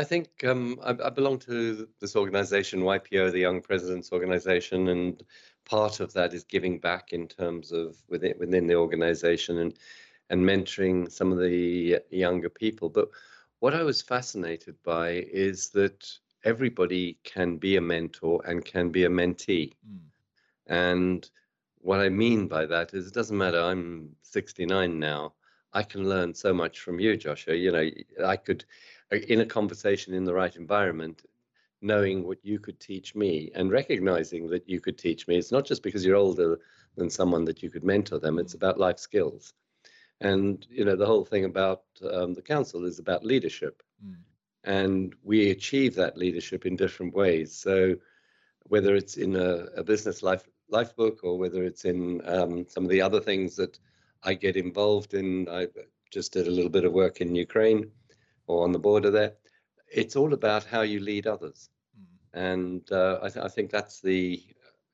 I 0.00 0.04
think 0.04 0.28
um, 0.44 0.80
I, 0.82 0.96
I, 1.04 1.10
belong 1.10 1.38
to 1.40 1.86
this 2.00 2.16
organization, 2.16 2.80
YPO, 2.80 3.32
the 3.32 3.38
Young 3.38 3.60
Presidents 3.60 4.12
Organization, 4.12 4.88
and 4.88 5.22
part 5.66 6.00
of 6.00 6.14
that 6.14 6.32
is 6.32 6.42
giving 6.42 6.78
back 6.78 7.12
in 7.12 7.28
terms 7.28 7.70
of 7.70 7.96
within 8.08 8.32
within 8.38 8.66
the 8.66 8.76
organization 8.76 9.58
and 9.58 9.74
and 10.30 10.42
mentoring 10.42 11.12
some 11.12 11.32
of 11.32 11.38
the 11.38 12.00
younger 12.08 12.48
people. 12.48 12.88
But 12.88 13.10
what 13.58 13.74
I 13.74 13.82
was 13.82 14.00
fascinated 14.00 14.76
by 14.82 15.26
is 15.50 15.68
that 15.70 16.10
everybody 16.44 17.18
can 17.22 17.58
be 17.58 17.76
a 17.76 17.82
mentor 17.82 18.40
and 18.46 18.64
can 18.64 18.88
be 18.88 19.04
a 19.04 19.10
mentee. 19.10 19.74
Mm. 19.86 19.98
And 20.66 21.30
what 21.82 22.00
I 22.00 22.08
mean 22.08 22.48
by 22.48 22.64
that 22.64 22.94
is 22.94 23.06
it 23.06 23.12
doesn't 23.12 23.36
matter. 23.36 23.60
I'm 23.60 24.16
69 24.22 24.98
now. 24.98 25.34
I 25.74 25.82
can 25.82 26.08
learn 26.08 26.32
so 26.32 26.54
much 26.54 26.80
from 26.80 26.98
you, 27.00 27.18
Joshua. 27.18 27.54
You 27.54 27.70
know, 27.70 27.90
I 28.24 28.36
could 28.36 28.64
in 29.12 29.40
a 29.40 29.46
conversation 29.46 30.14
in 30.14 30.24
the 30.24 30.34
right 30.34 30.54
environment, 30.56 31.22
knowing 31.82 32.26
what 32.26 32.38
you 32.42 32.58
could 32.58 32.78
teach 32.78 33.14
me 33.14 33.50
and 33.54 33.70
recognizing 33.70 34.48
that 34.48 34.68
you 34.68 34.80
could 34.80 34.98
teach 34.98 35.26
me. 35.26 35.36
It's 35.36 35.52
not 35.52 35.64
just 35.64 35.82
because 35.82 36.04
you're 36.04 36.16
older 36.16 36.60
than 36.96 37.10
someone 37.10 37.44
that 37.46 37.62
you 37.62 37.70
could 37.70 37.84
mentor 37.84 38.18
them, 38.18 38.38
it's 38.38 38.54
about 38.54 38.78
life 38.78 38.98
skills. 38.98 39.54
And, 40.20 40.66
you 40.68 40.84
know, 40.84 40.96
the 40.96 41.06
whole 41.06 41.24
thing 41.24 41.46
about 41.46 41.84
um, 42.12 42.34
the 42.34 42.42
council 42.42 42.84
is 42.84 42.98
about 42.98 43.24
leadership. 43.24 43.82
Mm. 44.04 44.16
And 44.64 45.14
we 45.22 45.50
achieve 45.50 45.94
that 45.94 46.18
leadership 46.18 46.66
in 46.66 46.76
different 46.76 47.14
ways. 47.14 47.56
So, 47.56 47.96
whether 48.64 48.94
it's 48.94 49.16
in 49.16 49.34
a, 49.34 49.64
a 49.74 49.82
business 49.82 50.22
life 50.22 50.46
life 50.68 50.94
book 50.94 51.20
or 51.24 51.38
whether 51.38 51.64
it's 51.64 51.86
in 51.86 52.20
um, 52.28 52.66
some 52.68 52.84
of 52.84 52.90
the 52.90 53.00
other 53.00 53.20
things 53.20 53.56
that 53.56 53.78
I 54.22 54.34
get 54.34 54.56
involved 54.56 55.14
in, 55.14 55.48
I 55.48 55.68
just 56.10 56.34
did 56.34 56.46
a 56.46 56.50
little 56.50 56.70
bit 56.70 56.84
of 56.84 56.92
work 56.92 57.22
in 57.22 57.34
Ukraine 57.34 57.90
or 58.50 58.64
on 58.64 58.72
the 58.72 58.78
border 58.78 59.10
there. 59.10 59.34
It's 59.92 60.16
all 60.16 60.32
about 60.32 60.64
how 60.64 60.82
you 60.82 61.00
lead 61.00 61.26
others. 61.26 61.70
Mm. 61.98 62.48
And 62.48 62.92
uh, 62.92 63.18
I, 63.22 63.28
th- 63.28 63.44
I, 63.44 63.48
think 63.48 63.70
that's 63.70 64.00
the 64.00 64.42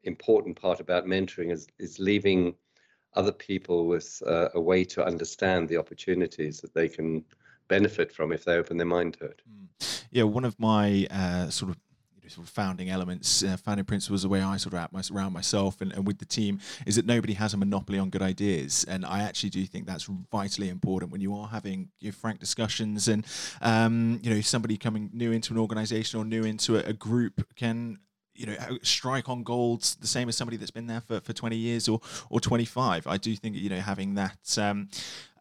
important 0.04 0.60
part 0.60 0.80
about 0.80 1.06
mentoring 1.06 1.50
is, 1.52 1.66
is 1.78 1.98
leaving 1.98 2.54
other 3.14 3.32
people 3.32 3.86
with 3.86 4.22
uh, 4.26 4.48
a 4.54 4.60
way 4.60 4.84
to 4.84 5.04
understand 5.04 5.68
the 5.68 5.78
opportunities 5.78 6.60
that 6.60 6.74
they 6.74 6.88
can 6.88 7.24
benefit 7.68 8.12
from 8.12 8.30
if 8.30 8.44
they 8.44 8.56
open 8.56 8.76
their 8.76 8.86
mind 8.86 9.14
to 9.14 9.24
it. 9.24 9.40
Mm. 9.48 10.02
Yeah, 10.10 10.24
one 10.24 10.44
of 10.44 10.58
my 10.58 11.06
uh, 11.10 11.48
sort 11.50 11.70
of 11.70 11.78
of 12.38 12.48
founding 12.48 12.90
elements, 12.90 13.42
uh, 13.42 13.56
founding 13.56 13.84
principles, 13.84 14.22
the 14.22 14.28
way 14.28 14.42
I 14.42 14.56
sort 14.56 14.72
of 14.72 14.78
wrap 14.78 14.92
my, 14.92 15.02
around 15.12 15.32
myself 15.32 15.80
and, 15.80 15.92
and 15.92 16.06
with 16.06 16.18
the 16.18 16.24
team 16.24 16.60
is 16.86 16.96
that 16.96 17.06
nobody 17.06 17.34
has 17.34 17.54
a 17.54 17.56
monopoly 17.56 17.98
on 17.98 18.10
good 18.10 18.22
ideas. 18.22 18.84
And 18.88 19.04
I 19.04 19.22
actually 19.22 19.50
do 19.50 19.64
think 19.66 19.86
that's 19.86 20.04
vitally 20.04 20.68
important 20.68 21.12
when 21.12 21.20
you 21.20 21.34
are 21.34 21.48
having 21.48 21.88
your 22.00 22.12
frank 22.12 22.40
discussions 22.40 23.08
and, 23.08 23.26
um, 23.60 24.20
you 24.22 24.30
know, 24.30 24.40
somebody 24.40 24.76
coming 24.76 25.10
new 25.12 25.32
into 25.32 25.52
an 25.52 25.58
organization 25.58 26.20
or 26.20 26.24
new 26.24 26.44
into 26.44 26.76
a, 26.76 26.90
a 26.90 26.92
group 26.92 27.54
can 27.56 27.98
you 28.36 28.46
know 28.46 28.56
strike 28.82 29.28
on 29.28 29.42
gold 29.42 29.82
the 30.00 30.06
same 30.06 30.28
as 30.28 30.36
somebody 30.36 30.56
that's 30.56 30.70
been 30.70 30.86
there 30.86 31.00
for, 31.00 31.20
for 31.20 31.32
20 31.32 31.56
years 31.56 31.88
or 31.88 32.00
or 32.30 32.40
25 32.40 33.06
i 33.06 33.16
do 33.16 33.34
think 33.36 33.56
you 33.56 33.68
know 33.68 33.80
having 33.80 34.14
that 34.14 34.58
um, 34.58 34.88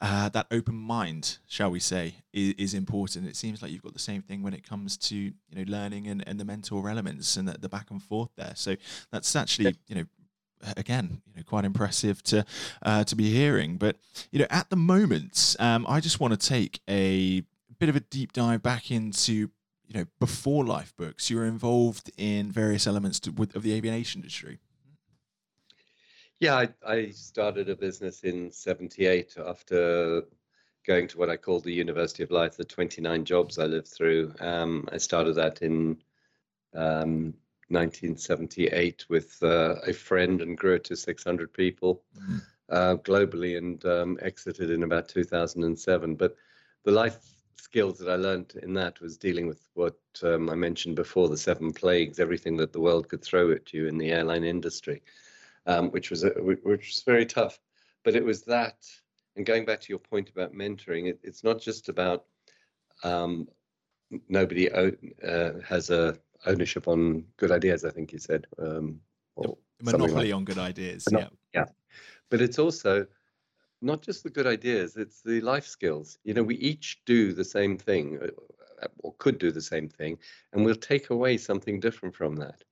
uh, 0.01 0.29
that 0.29 0.45
open 0.51 0.75
mind 0.75 1.37
shall 1.47 1.71
we 1.71 1.79
say 1.79 2.15
is, 2.33 2.53
is, 2.57 2.73
important. 2.73 3.27
It 3.27 3.35
seems 3.35 3.61
like 3.61 3.71
you've 3.71 3.81
got 3.81 3.93
the 3.93 3.99
same 3.99 4.21
thing 4.21 4.43
when 4.43 4.53
it 4.53 4.67
comes 4.67 4.97
to 4.97 5.15
you 5.15 5.33
know 5.55 5.63
learning 5.65 6.07
and, 6.07 6.23
and 6.27 6.37
the 6.39 6.45
mentor 6.45 6.89
elements 6.89 7.37
and 7.37 7.47
the, 7.47 7.57
the 7.57 7.69
back 7.69 7.89
and 7.89 8.03
forth 8.03 8.29
there. 8.35 8.51
So 8.55 8.75
that's 9.11 9.35
actually 9.35 9.75
you 9.87 9.95
know 9.95 10.05
again, 10.77 11.21
you 11.27 11.33
know, 11.37 11.43
quite 11.43 11.65
impressive 11.65 12.21
to 12.23 12.45
uh, 12.81 13.03
to 13.05 13.15
be 13.15 13.31
hearing. 13.31 13.77
But 13.77 13.97
you 14.31 14.39
know, 14.39 14.47
at 14.49 14.69
the 14.69 14.75
moment, 14.75 15.55
um, 15.59 15.85
I 15.87 15.99
just 15.99 16.19
want 16.19 16.39
to 16.39 16.47
take 16.47 16.81
a 16.89 17.43
bit 17.79 17.89
of 17.89 17.95
a 17.95 17.99
deep 17.99 18.33
dive 18.33 18.63
back 18.63 18.91
into 18.91 19.49
you 19.87 19.99
know, 19.99 20.05
before 20.19 20.63
Lifebooks, 20.63 21.29
you 21.29 21.37
were 21.37 21.45
involved 21.45 22.11
in 22.17 22.51
various 22.51 22.87
elements 22.87 23.19
to, 23.21 23.31
with, 23.31 23.55
of 23.55 23.63
the 23.63 23.73
aviation 23.73 24.21
industry. 24.21 24.59
Yeah, 26.39 26.55
I, 26.55 26.69
I 26.85 27.09
started 27.11 27.69
a 27.69 27.75
business 27.75 28.23
in 28.23 28.51
'78 28.51 29.35
after 29.37 30.23
going 30.85 31.07
to 31.07 31.17
what 31.17 31.29
I 31.29 31.37
call 31.37 31.59
the 31.59 31.73
University 31.73 32.23
of 32.23 32.31
Life, 32.31 32.57
the 32.57 32.63
29 32.63 33.25
jobs 33.25 33.57
I 33.57 33.65
lived 33.65 33.87
through. 33.87 34.33
Um, 34.39 34.87
I 34.91 34.97
started 34.97 35.33
that 35.35 35.61
in 35.61 35.97
um, 36.73 37.33
1978 37.69 39.05
with 39.09 39.37
uh, 39.41 39.75
a 39.87 39.93
friend 39.93 40.41
and 40.41 40.57
grew 40.57 40.75
it 40.75 40.83
to 40.85 40.95
600 40.95 41.51
people 41.53 42.03
mm-hmm. 42.17 42.37
uh, 42.69 42.95
globally 42.97 43.57
and 43.57 43.83
um, 43.85 44.19
exited 44.21 44.69
in 44.69 44.83
about 44.83 45.09
2007. 45.09 46.15
But 46.15 46.35
the 46.83 46.91
life 46.91 47.34
skills 47.57 47.97
that 47.99 48.09
I 48.09 48.15
learned 48.15 48.53
in 48.61 48.73
that 48.73 49.01
was 49.01 49.17
dealing 49.17 49.47
with 49.47 49.61
what 49.73 49.97
um, 50.23 50.49
I 50.49 50.55
mentioned 50.55 50.95
before 50.95 51.29
the 51.29 51.37
seven 51.37 51.73
plagues, 51.73 52.19
everything 52.19 52.57
that 52.57 52.73
the 52.73 52.79
world 52.79 53.09
could 53.09 53.23
throw 53.23 53.51
at 53.51 53.73
you 53.73 53.87
in 53.87 53.97
the 53.97 54.11
airline 54.11 54.43
industry, 54.43 55.01
um, 55.65 55.91
which 55.91 56.09
was 56.09 56.23
a, 56.23 56.29
which 56.29 56.63
was 56.63 57.03
very 57.05 57.25
tough. 57.25 57.59
But 58.03 58.15
it 58.15 58.23
was 58.23 58.43
that, 58.43 58.85
and 59.35 59.45
going 59.45 59.65
back 59.65 59.81
to 59.81 59.89
your 59.89 59.99
point 59.99 60.29
about 60.29 60.53
mentoring, 60.53 61.07
it, 61.07 61.19
it's 61.23 61.43
not 61.43 61.59
just 61.59 61.89
about 61.89 62.25
um, 63.03 63.47
nobody 64.29 64.71
uh, 64.71 64.91
has 65.67 65.89
a 65.89 66.17
ownership 66.45 66.87
on 66.87 67.25
good 67.37 67.51
ideas. 67.51 67.83
I 67.83 67.89
think 67.89 68.13
you 68.13 68.19
said, 68.19 68.45
um, 68.59 68.99
or 69.35 69.57
monopoly 69.81 70.27
like. 70.27 70.35
on 70.35 70.45
good 70.45 70.59
ideas. 70.59 71.07
yeah, 71.11 71.27
yeah. 71.53 71.65
But 72.29 72.41
it's 72.41 72.59
also 72.59 73.05
not 73.85 74.01
just 74.01 74.23
the 74.23 74.29
good 74.29 74.47
ideas, 74.47 74.97
it's 74.97 75.21
the 75.21 75.39
life 75.41 75.67
skills. 75.67 76.17
You 76.23 76.33
know, 76.33 76.43
we 76.43 76.55
each 76.55 77.01
do 77.05 77.33
the 77.33 77.45
same 77.45 77.77
thing 77.77 78.19
uh, 78.21 78.87
or 78.99 79.13
could 79.19 79.37
do 79.37 79.51
the 79.51 79.61
same 79.61 79.87
thing, 79.87 80.17
and 80.51 80.65
we'll 80.65 80.75
take 80.75 81.09
away 81.11 81.37
something 81.37 81.79
different 81.79 82.15
from 82.15 82.35
that. 82.37 82.63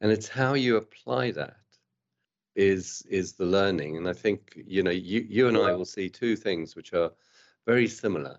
And 0.00 0.12
it's 0.12 0.28
how 0.28 0.54
you 0.54 0.76
apply 0.76 1.30
that 1.32 1.56
is 2.54 3.02
is 3.08 3.32
the 3.34 3.46
learning. 3.46 3.96
And 3.96 4.08
I 4.08 4.12
think, 4.12 4.60
you 4.66 4.82
know, 4.82 4.90
you, 4.90 5.24
you 5.28 5.48
and 5.48 5.56
I 5.56 5.72
will 5.72 5.84
see 5.84 6.08
two 6.08 6.36
things 6.36 6.74
which 6.74 6.92
are 6.92 7.12
very 7.66 7.86
similar. 7.86 8.38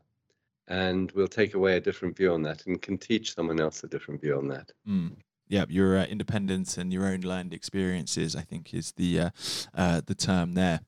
And 0.67 1.12
we'll 1.13 1.29
take 1.29 1.53
away 1.53 1.77
a 1.77 1.79
different 1.79 2.17
view 2.17 2.34
on 2.34 2.41
that 2.41 2.65
and 2.65 2.81
can 2.81 2.98
teach 2.98 3.34
someone 3.34 3.62
else 3.62 3.84
a 3.84 3.88
different 3.88 4.19
view 4.19 4.38
on 4.38 4.50
that. 4.50 4.72
Mm 4.88 5.15
yeah, 5.50 5.65
your 5.69 5.98
uh, 5.98 6.05
independence 6.05 6.77
and 6.77 6.91
your 6.91 7.05
own 7.05 7.22
learned 7.22 7.53
experiences, 7.53 8.36
I 8.36 8.41
think, 8.41 8.74
is 8.74 8.93
the 8.93 9.19
uh, 9.19 9.29
uh, 9.74 10.01
the 10.05 10.15
term 10.15 10.53
there. 10.53 10.81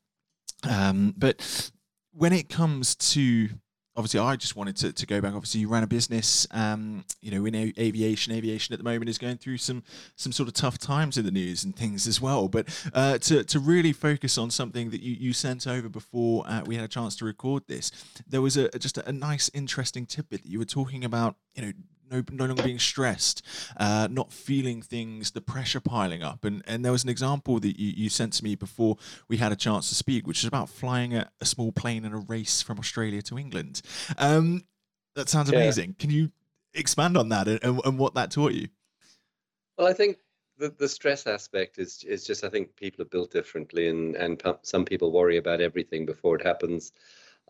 Um, 0.68 1.14
but 1.18 1.72
when 2.12 2.34
it 2.34 2.50
comes 2.50 2.96
to 2.96 3.50
obviously 4.00 4.22
I 4.22 4.38
just 4.38 4.56
wanted 4.56 4.78
to, 4.78 4.94
to 4.94 5.06
go 5.06 5.20
back. 5.20 5.34
Obviously, 5.34 5.60
you 5.60 5.68
ran 5.68 5.84
a 5.84 5.88
business, 5.88 6.48
um, 6.52 7.04
you 7.22 7.32
know, 7.32 7.46
in 7.46 7.54
aviation. 7.54 8.34
Aviation 8.34 8.72
at 8.74 8.80
the 8.80 8.84
moment 8.84 9.10
is 9.10 9.18
going 9.18 9.38
through 9.38 9.58
some 9.58 9.84
some 10.16 10.32
sort 10.32 10.48
of 10.48 10.54
tough 10.54 10.78
times 10.78 11.18
in 11.18 11.26
the 11.26 11.32
news 11.32 11.66
and 11.66 11.76
things 11.76 12.08
as 12.08 12.22
well. 12.22 12.48
But 12.48 12.68
uh, 12.94 13.18
to 13.20 13.44
to 13.44 13.60
really 13.60 13.92
focus 13.92 14.38
on 14.38 14.52
something 14.52 14.90
that 14.92 15.02
you, 15.02 15.16
you 15.16 15.34
sent 15.34 15.68
over 15.68 15.90
before 15.90 16.48
uh, 16.48 16.64
we 16.66 16.76
had 16.76 16.86
a 16.86 16.88
chance 16.88 17.16
to 17.18 17.26
record 17.26 17.64
this, 17.68 17.92
there 18.26 18.42
was 18.42 18.56
a 18.56 18.70
just 18.80 18.98
a, 18.98 19.08
a 19.10 19.12
nice, 19.12 19.52
interesting 19.54 20.06
tidbit 20.06 20.44
that 20.44 20.50
you 20.50 20.60
were 20.60 20.66
talking 20.66 21.04
about. 21.04 21.36
You 21.56 21.62
know, 21.64 21.72
no, 22.12 22.24
no 22.32 22.46
longer 22.46 22.64
being 22.64 22.80
stressed, 22.80 23.42
uh, 23.78 24.08
not 24.10 24.32
feeling 24.32 24.82
things, 24.82 25.32
the 25.32 25.42
pressure 25.42 25.80
piling 25.80 26.24
up. 26.24 26.46
And 26.46 26.64
and 26.68 26.84
there 26.84 26.92
was 26.92 27.04
an 27.04 27.10
example 27.10 27.60
that 27.60 27.80
you, 27.80 27.94
you 27.96 28.10
sent 28.10 28.34
to 28.34 28.44
me 28.44 28.56
before 28.56 28.98
we 29.28 29.38
had 29.38 29.52
a 29.52 29.56
chance 29.56 29.90
to 29.90 29.96
speak, 29.96 30.28
which 30.28 30.40
is 30.40 30.46
about 30.46 30.70
flying 30.70 31.16
a, 31.16 31.30
a 31.42 31.46
small 31.46 31.72
plane 31.72 32.06
in 32.06 32.14
a 32.14 32.18
race 32.18 32.62
from 32.62 32.80
Australia 32.80 33.22
to 33.24 33.38
England. 33.38 33.82
Um, 34.18 34.64
that 35.16 35.30
sounds 35.30 35.50
amazing. 35.50 35.90
Yeah. 35.90 35.96
Can 36.00 36.10
you 36.12 36.32
expand 36.74 37.18
on 37.18 37.30
that 37.30 37.48
and, 37.48 37.64
and, 37.64 37.82
and 37.84 37.98
what 37.98 38.14
that 38.16 38.32
taught 38.32 38.54
you? 38.54 38.68
Well, 39.78 39.88
I 39.88 39.94
think 39.94 40.18
the, 40.58 40.70
the 40.70 40.90
stress 40.90 41.26
aspect 41.26 41.80
is 41.80 42.04
is 42.04 42.26
just 42.26 42.44
I 42.44 42.50
think 42.50 42.76
people 42.76 43.02
are 43.02 43.10
built 43.10 43.32
differently, 43.32 43.88
and 43.88 44.16
and 44.16 44.42
some 44.62 44.86
people 44.86 45.12
worry 45.12 45.38
about 45.38 45.62
everything 45.62 46.06
before 46.06 46.36
it 46.36 46.46
happens. 46.46 46.92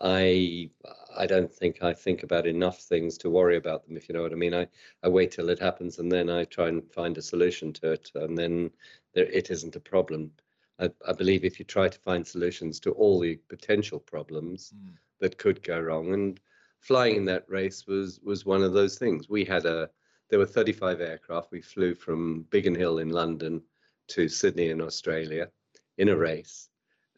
I 0.01 0.69
I 1.17 1.25
don't 1.25 1.51
think 1.51 1.83
I 1.83 1.93
think 1.93 2.23
about 2.23 2.47
enough 2.47 2.79
things 2.81 3.17
to 3.19 3.29
worry 3.29 3.57
about 3.57 3.85
them, 3.85 3.97
if 3.97 4.07
you 4.07 4.13
know 4.13 4.21
what 4.21 4.31
I 4.31 4.35
mean. 4.35 4.53
I, 4.53 4.67
I 5.03 5.09
wait 5.09 5.31
till 5.31 5.49
it 5.49 5.59
happens 5.59 5.99
and 5.99 6.11
then 6.11 6.29
I 6.29 6.45
try 6.45 6.69
and 6.69 6.89
find 6.91 7.17
a 7.17 7.21
solution 7.21 7.73
to 7.73 7.91
it, 7.93 8.11
and 8.15 8.37
then 8.37 8.71
there, 9.13 9.25
it 9.25 9.49
isn't 9.51 9.75
a 9.75 9.81
problem. 9.81 10.31
I, 10.79 10.89
I 11.05 11.13
believe 11.13 11.43
if 11.43 11.59
you 11.59 11.65
try 11.65 11.89
to 11.89 11.99
find 11.99 12.25
solutions 12.25 12.79
to 12.81 12.91
all 12.91 13.19
the 13.19 13.35
potential 13.49 13.99
problems 13.99 14.73
mm. 14.75 14.93
that 15.19 15.37
could 15.37 15.61
go 15.63 15.79
wrong, 15.79 16.13
and 16.13 16.39
flying 16.79 17.17
in 17.17 17.25
that 17.25 17.49
race 17.49 17.85
was 17.87 18.19
was 18.23 18.45
one 18.45 18.63
of 18.63 18.73
those 18.73 18.97
things. 18.97 19.29
We 19.29 19.43
had 19.45 19.65
a 19.65 19.89
there 20.29 20.39
were 20.39 20.45
35 20.45 21.01
aircraft. 21.01 21.51
We 21.51 21.61
flew 21.61 21.95
from 21.95 22.43
Biggin 22.51 22.75
Hill 22.75 22.99
in 22.99 23.09
London 23.09 23.61
to 24.09 24.29
Sydney 24.29 24.69
in 24.69 24.81
Australia 24.81 25.49
in 25.97 26.09
a 26.09 26.15
race, 26.15 26.69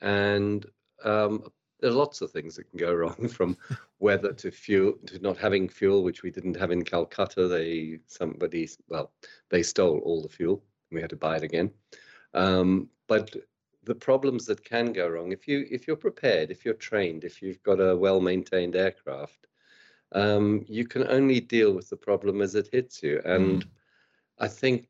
and 0.01 0.65
um, 1.03 1.51
there 1.81 1.89
are 1.89 1.93
lots 1.93 2.21
of 2.21 2.31
things 2.31 2.55
that 2.55 2.69
can 2.69 2.79
go 2.79 2.93
wrong 2.93 3.27
from 3.33 3.57
weather 3.99 4.31
to 4.33 4.51
fuel 4.51 4.93
to 5.07 5.19
not 5.19 5.37
having 5.37 5.67
fuel 5.67 6.03
which 6.03 6.23
we 6.23 6.31
didn't 6.31 6.55
have 6.55 6.71
in 6.71 6.83
calcutta. 6.83 7.47
They 7.47 7.99
somebody 8.07 8.69
well 8.87 9.11
they 9.49 9.63
stole 9.63 9.99
all 9.99 10.21
the 10.21 10.29
fuel 10.29 10.63
we 10.91 11.01
had 11.01 11.09
to 11.09 11.15
buy 11.15 11.37
it 11.37 11.43
again. 11.43 11.71
Um, 12.33 12.89
but 13.07 13.35
the 13.83 13.95
problems 13.95 14.45
that 14.45 14.63
can 14.63 14.93
go 14.93 15.09
wrong 15.09 15.31
if 15.31 15.47
you 15.47 15.65
if 15.69 15.87
you're 15.87 15.95
prepared 15.95 16.51
if 16.51 16.63
you're 16.63 16.75
trained 16.75 17.23
if 17.23 17.41
you've 17.41 17.61
got 17.63 17.79
a 17.79 17.97
well 17.97 18.21
maintained 18.21 18.75
aircraft 18.75 19.47
um, 20.13 20.63
you 20.67 20.85
can 20.85 21.07
only 21.07 21.39
deal 21.39 21.73
with 21.73 21.89
the 21.89 21.95
problem 21.95 22.41
as 22.41 22.53
it 22.55 22.69
hits 22.71 23.01
you. 23.01 23.21
And 23.25 23.63
mm. 23.63 23.69
i 24.39 24.47
think 24.47 24.87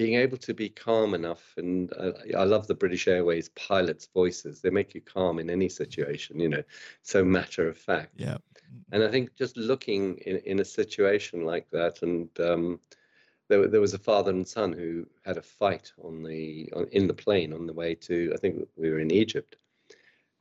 being 0.00 0.14
able 0.14 0.38
to 0.38 0.54
be 0.54 0.70
calm 0.70 1.12
enough 1.12 1.52
and 1.58 1.92
uh, 1.92 2.12
i 2.34 2.42
love 2.42 2.66
the 2.66 2.74
british 2.82 3.06
airways 3.06 3.50
pilots 3.50 4.08
voices. 4.14 4.62
They 4.62 4.70
make 4.70 4.94
you 4.94 5.02
calm 5.02 5.38
in 5.38 5.50
any 5.50 5.68
situation 5.68 6.40
you 6.40 6.48
know 6.48 6.62
so 7.02 7.22
matter 7.22 7.68
of 7.68 7.76
fact. 7.76 8.14
Yeah. 8.16 8.38
And 8.92 9.04
i 9.04 9.10
think 9.10 9.36
just 9.36 9.58
looking 9.58 10.16
in, 10.28 10.38
in 10.46 10.60
a 10.60 10.64
situation 10.64 11.44
like 11.44 11.68
that 11.72 12.00
and 12.00 12.30
um, 12.40 12.80
there, 13.48 13.68
there 13.68 13.82
was 13.82 13.92
a 13.92 13.98
father 13.98 14.30
and 14.30 14.48
son 14.48 14.72
who 14.72 15.06
had 15.26 15.36
a 15.36 15.42
fight 15.42 15.92
on 16.02 16.22
the 16.22 16.72
on, 16.74 16.86
in 16.92 17.06
the 17.06 17.20
plane 17.24 17.52
on 17.52 17.66
the 17.66 17.78
way 17.82 17.94
to 18.06 18.32
i 18.34 18.38
think 18.38 18.66
we 18.76 18.88
were 18.88 19.00
in 19.00 19.12
egypt. 19.12 19.56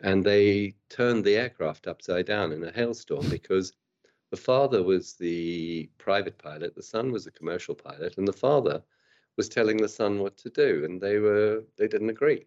And 0.02 0.24
they 0.24 0.76
turned 0.88 1.26
the 1.26 1.36
aircraft 1.36 1.86
upside 1.86 2.28
down 2.28 2.54
in 2.54 2.64
a 2.64 2.72
hailstorm 2.72 3.28
because 3.30 3.74
the 4.32 4.38
father 4.38 4.82
was 4.84 5.16
the 5.16 5.90
private 5.98 6.38
pilot 6.38 6.76
the 6.76 6.92
son 6.96 7.12
was 7.12 7.28
a 7.28 7.38
commercial 7.40 7.76
pilot 7.76 8.18
and 8.18 8.26
the 8.26 8.42
father 8.48 8.82
was 9.40 9.48
telling 9.48 9.78
the 9.78 9.88
son 9.88 10.20
what 10.20 10.36
to 10.36 10.50
do, 10.50 10.84
and 10.84 11.00
they 11.00 11.18
were 11.18 11.64
they 11.78 11.88
didn't 11.88 12.10
agree. 12.10 12.46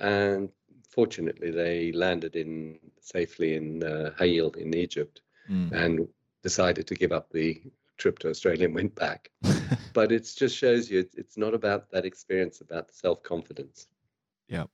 And 0.00 0.48
fortunately, 0.88 1.52
they 1.52 1.92
landed 1.92 2.34
in 2.34 2.80
safely 3.00 3.54
in 3.54 3.84
uh, 3.84 4.10
Ha'il 4.18 4.50
in 4.64 4.74
Egypt, 4.74 5.20
mm. 5.48 5.70
and 5.70 6.08
decided 6.42 6.88
to 6.88 6.96
give 6.96 7.12
up 7.12 7.30
the 7.30 7.62
trip 7.96 8.18
to 8.18 8.28
Australia 8.28 8.64
and 8.64 8.74
went 8.74 8.96
back. 8.96 9.30
but 9.92 10.10
it 10.10 10.28
just 10.36 10.56
shows 10.56 10.90
you 10.90 11.06
it's 11.16 11.38
not 11.38 11.54
about 11.54 11.88
that 11.92 12.04
experience, 12.04 12.60
about 12.60 12.90
self 12.90 13.22
confidence. 13.22 13.86
Yeah, 14.48 14.64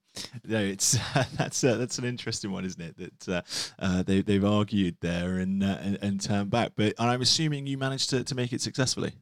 no, 0.43 0.61
it's 0.61 0.97
that's 1.37 1.63
uh, 1.63 1.77
that's 1.77 1.99
an 1.99 2.07
interesting 2.07 2.51
one, 2.51 2.65
isn't 2.65 2.81
it? 2.81 2.97
That 2.97 3.29
uh, 3.29 3.43
uh, 3.79 4.03
they 4.05 4.23
they've 4.23 4.51
argued 4.59 4.97
there 5.03 5.37
and, 5.37 5.63
uh, 5.63 5.77
and, 5.83 5.99
and 6.01 6.19
turned 6.19 6.51
back, 6.51 6.73
but 6.77 6.95
I'm 6.99 7.21
assuming 7.21 7.67
you 7.67 7.77
managed 7.77 8.09
to, 8.09 8.25
to 8.25 8.35
make 8.35 8.55
it 8.55 8.63
successfully. 8.63 9.13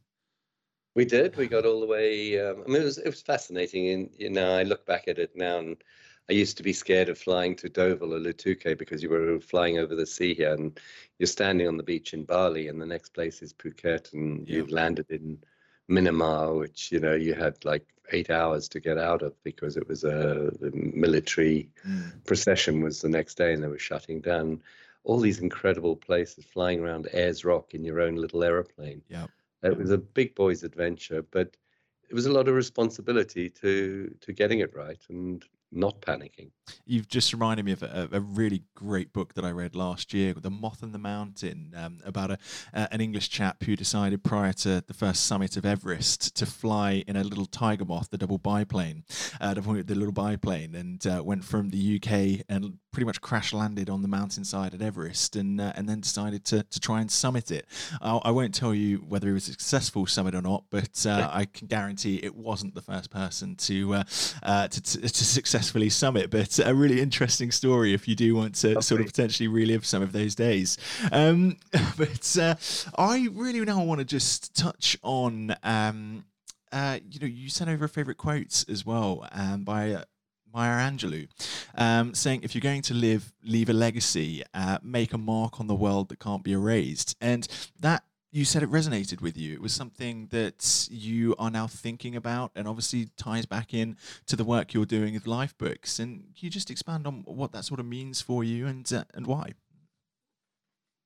We 0.94 1.04
did. 1.04 1.36
We 1.36 1.48
got 1.48 1.66
all 1.66 1.80
the 1.80 1.86
way. 1.86 2.40
Um, 2.40 2.62
I 2.66 2.70
mean, 2.70 2.83
it 2.83 2.85
was 2.85 2.98
it 2.98 3.07
was 3.07 3.22
fascinating, 3.22 3.88
and 3.88 4.11
you 4.16 4.30
know, 4.30 4.57
I 4.57 4.62
look 4.62 4.87
back 4.87 5.09
at 5.09 5.18
it 5.18 5.33
now, 5.35 5.59
and 5.59 5.76
I 6.30 6.35
used 6.35 6.57
to 6.59 6.62
be 6.62 6.72
scared 6.72 7.09
of 7.09 7.18
flying 7.18 7.57
to 7.57 7.68
Deauville 7.68 8.14
or 8.14 8.20
Le 8.20 8.33
Touquet 8.33 8.78
because 8.78 9.02
you 9.02 9.11
were 9.11 9.40
flying 9.40 9.78
over 9.78 9.96
the 9.96 10.07
sea 10.07 10.35
here, 10.35 10.54
and 10.54 10.78
you're 11.18 11.26
standing 11.26 11.66
on 11.66 11.76
the 11.76 11.83
beach 11.83 12.14
in 12.14 12.24
Bali, 12.24 12.68
and 12.68 12.80
the 12.80 12.87
next 12.87 13.12
place 13.12 13.42
is 13.42 13.52
Phuket, 13.54 14.12
and 14.12 14.48
yeah. 14.48 14.57
you've 14.57 14.70
landed 14.70 15.11
in 15.11 15.38
Myanmar, 15.90 16.59
which 16.59 16.92
you 16.92 17.00
know 17.00 17.14
you 17.14 17.35
had 17.35 17.64
like 17.64 17.87
eight 18.12 18.30
hours 18.30 18.68
to 18.68 18.78
get 18.78 18.98
out 18.98 19.22
of 19.22 19.42
because 19.42 19.76
it 19.76 19.88
was 19.88 20.04
a 20.04 20.52
military 20.72 21.70
mm. 21.87 22.24
procession 22.24 22.83
was 22.83 23.00
the 23.00 23.09
next 23.09 23.35
day, 23.35 23.52
and 23.52 23.64
they 23.64 23.68
were 23.68 23.78
shutting 23.80 24.20
down 24.20 24.61
all 25.02 25.18
these 25.18 25.40
incredible 25.40 25.96
places, 25.96 26.44
flying 26.44 26.80
around 26.80 27.09
Ayers 27.12 27.44
Rock 27.44 27.74
in 27.74 27.83
your 27.83 28.00
own 28.00 28.14
little 28.14 28.44
aeroplane. 28.44 29.02
Yeah 29.09 29.26
it 29.64 29.77
was 29.79 29.90
a 29.90 29.98
big 29.98 30.35
boy's 30.35 30.62
adventure, 30.62 31.22
but 31.22 31.57
it 32.09 32.14
was 32.14 32.27
a 32.27 32.33
lot 32.33 32.48
of 32.48 32.55
responsibility 32.55 33.50
to 33.50 34.14
to 34.20 34.33
getting 34.33 34.61
it 34.61 34.74
right 34.74 35.03
and 35.09 35.44
not 35.72 36.00
panicking. 36.00 36.50
You've 36.87 37.09
just 37.09 37.33
reminded 37.33 37.64
me 37.64 37.72
of 37.72 37.83
a, 37.83 38.09
a, 38.12 38.20
really 38.20 38.62
great 38.74 39.12
book 39.12 39.35
that 39.35 39.44
I 39.44 39.50
read 39.50 39.74
last 39.74 40.12
year, 40.14 40.35
The 40.35 40.50
Moth 40.50 40.83
and 40.83 40.94
the 40.94 40.98
Mountain, 40.98 41.74
um, 41.77 42.00
about 42.05 42.31
a, 42.31 42.38
uh, 42.72 42.87
an 42.90 43.00
English 43.00 43.29
chap 43.31 43.62
who 43.62 43.77
decided 43.77 44.22
prior 44.22 44.53
to 44.55 44.83
the 44.87 44.94
first 44.94 45.27
summit 45.27 45.57
of 45.57 45.64
Everest 45.64 46.35
to 46.37 46.46
fly 46.46 47.05
in 47.07 47.16
a 47.16 47.24
little 47.24 47.46
Tiger 47.46 47.85
Moth, 47.85 48.11
the 48.11 48.18
double 48.18 48.38
biplane, 48.38 49.05
uh, 49.40 49.55
the 49.55 49.62
little 49.94 50.12
biplane, 50.12 50.74
and 50.74 51.07
uh, 51.07 51.22
went 51.24 51.44
from 51.44 51.70
the 51.70 52.00
UK 52.00 52.44
and 52.48 52.79
pretty 52.94 53.05
much 53.05 53.20
crash 53.20 53.53
landed 53.53 53.90
on 53.90 54.03
the 54.03 54.09
mountainside 54.09 54.72
at 54.72 54.81
Everest 54.81 55.37
and 55.37 55.61
uh, 55.61 55.72
and 55.74 55.88
then 55.88 56.00
decided 56.00 56.44
to, 56.46 56.62
to 56.62 56.81
try 56.81 57.00
and 57.00 57.11
summit 57.11 57.50
it. 57.50 57.66
I'll, 58.00 58.22
I 58.24 58.31
will 58.31 58.42
not 58.42 58.55
tell 58.55 58.74
you 58.74 58.98
whether 58.98 59.29
it 59.29 59.33
was 59.33 59.48
a 59.48 59.53
successful 59.53 60.07
summit 60.07 60.35
or 60.35 60.42
not, 60.42 60.64
but 60.70 61.05
uh, 61.05 61.29
I 61.33 61.44
can 61.44 61.66
guarantee 61.66 62.20
it 62.22 62.35
wasn't 62.35 62.74
the 62.74 62.83
first 62.83 63.11
person 63.11 63.57
to, 63.57 63.94
uh, 63.94 64.05
uh 64.42 64.68
to, 64.68 64.83
to, 64.83 65.00
to 65.00 65.24
successfully 65.24 65.90
summit. 65.90 66.31
But 66.31 66.53
a 66.58 66.74
really 66.74 67.00
interesting 67.00 67.50
story 67.50 67.94
if 67.94 68.08
you 68.08 68.14
do 68.14 68.34
want 68.34 68.54
to 68.56 68.80
sort 68.82 69.00
of 69.00 69.06
potentially 69.06 69.48
relive 69.48 69.84
some 69.86 70.02
of 70.02 70.12
those 70.12 70.34
days. 70.34 70.78
Um, 71.12 71.56
but 71.96 72.36
uh, 72.40 72.54
I 72.96 73.28
really 73.32 73.60
now 73.60 73.82
want 73.84 74.00
to 74.00 74.04
just 74.04 74.54
touch 74.54 74.96
on. 75.02 75.54
Um, 75.62 76.24
uh, 76.72 76.98
you 77.08 77.20
know, 77.20 77.26
you 77.26 77.48
sent 77.48 77.70
over 77.70 77.84
a 77.84 77.88
favorite 77.88 78.16
quotes 78.16 78.64
as 78.64 78.84
well 78.84 79.28
um, 79.30 79.62
by 79.62 79.92
uh, 79.92 80.02
Maya 80.52 80.90
Angelou, 80.90 81.28
um, 81.76 82.14
saying 82.14 82.40
if 82.42 82.54
you're 82.54 82.60
going 82.60 82.82
to 82.82 82.94
live, 82.94 83.32
leave 83.42 83.68
a 83.68 83.72
legacy, 83.72 84.42
uh, 84.54 84.78
make 84.82 85.12
a 85.12 85.18
mark 85.18 85.60
on 85.60 85.66
the 85.66 85.74
world 85.74 86.08
that 86.08 86.18
can't 86.18 86.42
be 86.42 86.52
erased. 86.52 87.16
And 87.20 87.46
that 87.80 88.04
you 88.35 88.44
said 88.44 88.64
it 88.64 88.70
resonated 88.70 89.20
with 89.20 89.37
you. 89.38 89.55
It 89.55 89.62
was 89.62 89.73
something 89.73 90.27
that 90.33 90.88
you 90.90 91.37
are 91.38 91.53
now 91.53 91.68
thinking 91.68 92.16
about, 92.16 92.51
and 92.57 92.66
obviously 92.66 93.11
ties 93.16 93.47
back 93.47 93.73
in 93.73 93.97
to 94.27 94.35
the 94.35 94.42
work 94.42 94.75
you're 94.75 94.85
doing 94.85 95.14
with 95.14 95.29
life 95.29 95.57
books. 95.57 96.01
And 96.01 96.35
can 96.35 96.47
you 96.47 96.51
just 96.51 96.68
expand 96.68 97.07
on 97.07 97.23
what 97.27 97.53
that 97.53 97.64
sort 97.64 97.79
of 97.79 97.87
means 97.87 98.20
for 98.20 98.42
you 98.42 98.66
and 98.66 98.92
uh, 98.92 99.05
and 99.14 99.29
why? 99.29 99.53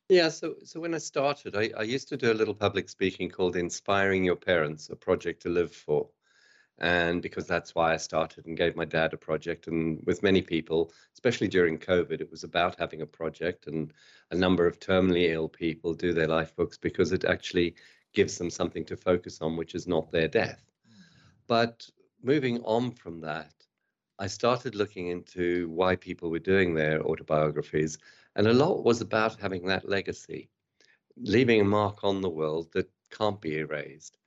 Yeah, 0.08 0.30
so 0.30 0.54
so 0.64 0.80
when 0.80 0.94
I 0.94 0.98
started, 0.98 1.54
I, 1.54 1.70
I 1.76 1.82
used 1.82 2.08
to 2.08 2.16
do 2.16 2.32
a 2.32 2.38
little 2.40 2.54
public 2.54 2.88
speaking 2.88 3.28
called 3.28 3.56
"Inspiring 3.56 4.24
Your 4.24 4.36
Parents: 4.36 4.88
A 4.88 4.96
Project 4.96 5.42
to 5.42 5.50
Live 5.50 5.72
For," 5.72 6.08
and 6.80 7.20
because 7.20 7.46
that's 7.46 7.74
why 7.74 7.92
I 7.92 7.96
started 7.96 8.46
and 8.46 8.56
gave 8.56 8.76
my 8.76 8.84
dad 8.84 9.12
a 9.12 9.16
project. 9.16 9.66
And 9.66 10.00
with 10.06 10.22
many 10.22 10.42
people, 10.42 10.92
especially 11.12 11.48
during 11.48 11.78
COVID, 11.78 12.20
it 12.20 12.30
was 12.30 12.44
about 12.44 12.78
having 12.78 13.02
a 13.02 13.06
project. 13.06 13.66
And 13.66 13.92
a 14.30 14.36
number 14.36 14.66
of 14.66 14.78
terminally 14.78 15.30
ill 15.30 15.48
people 15.48 15.92
do 15.92 16.12
their 16.12 16.28
life 16.28 16.54
books 16.54 16.78
because 16.78 17.12
it 17.12 17.24
actually 17.24 17.74
gives 18.14 18.38
them 18.38 18.48
something 18.48 18.84
to 18.84 18.96
focus 18.96 19.40
on, 19.40 19.56
which 19.56 19.74
is 19.74 19.88
not 19.88 20.12
their 20.12 20.28
death. 20.28 20.62
But 21.48 21.88
moving 22.22 22.60
on 22.62 22.92
from 22.92 23.20
that, 23.22 23.52
I 24.20 24.28
started 24.28 24.74
looking 24.74 25.08
into 25.08 25.68
why 25.70 25.96
people 25.96 26.30
were 26.30 26.38
doing 26.38 26.74
their 26.74 27.02
autobiographies. 27.02 27.98
And 28.36 28.46
a 28.46 28.52
lot 28.52 28.84
was 28.84 29.00
about 29.00 29.40
having 29.40 29.66
that 29.66 29.88
legacy, 29.88 30.48
leaving 31.16 31.60
a 31.60 31.64
mark 31.64 32.04
on 32.04 32.20
the 32.20 32.28
world 32.28 32.68
that 32.74 32.88
can't 33.10 33.40
be 33.40 33.58
erased. 33.58 34.18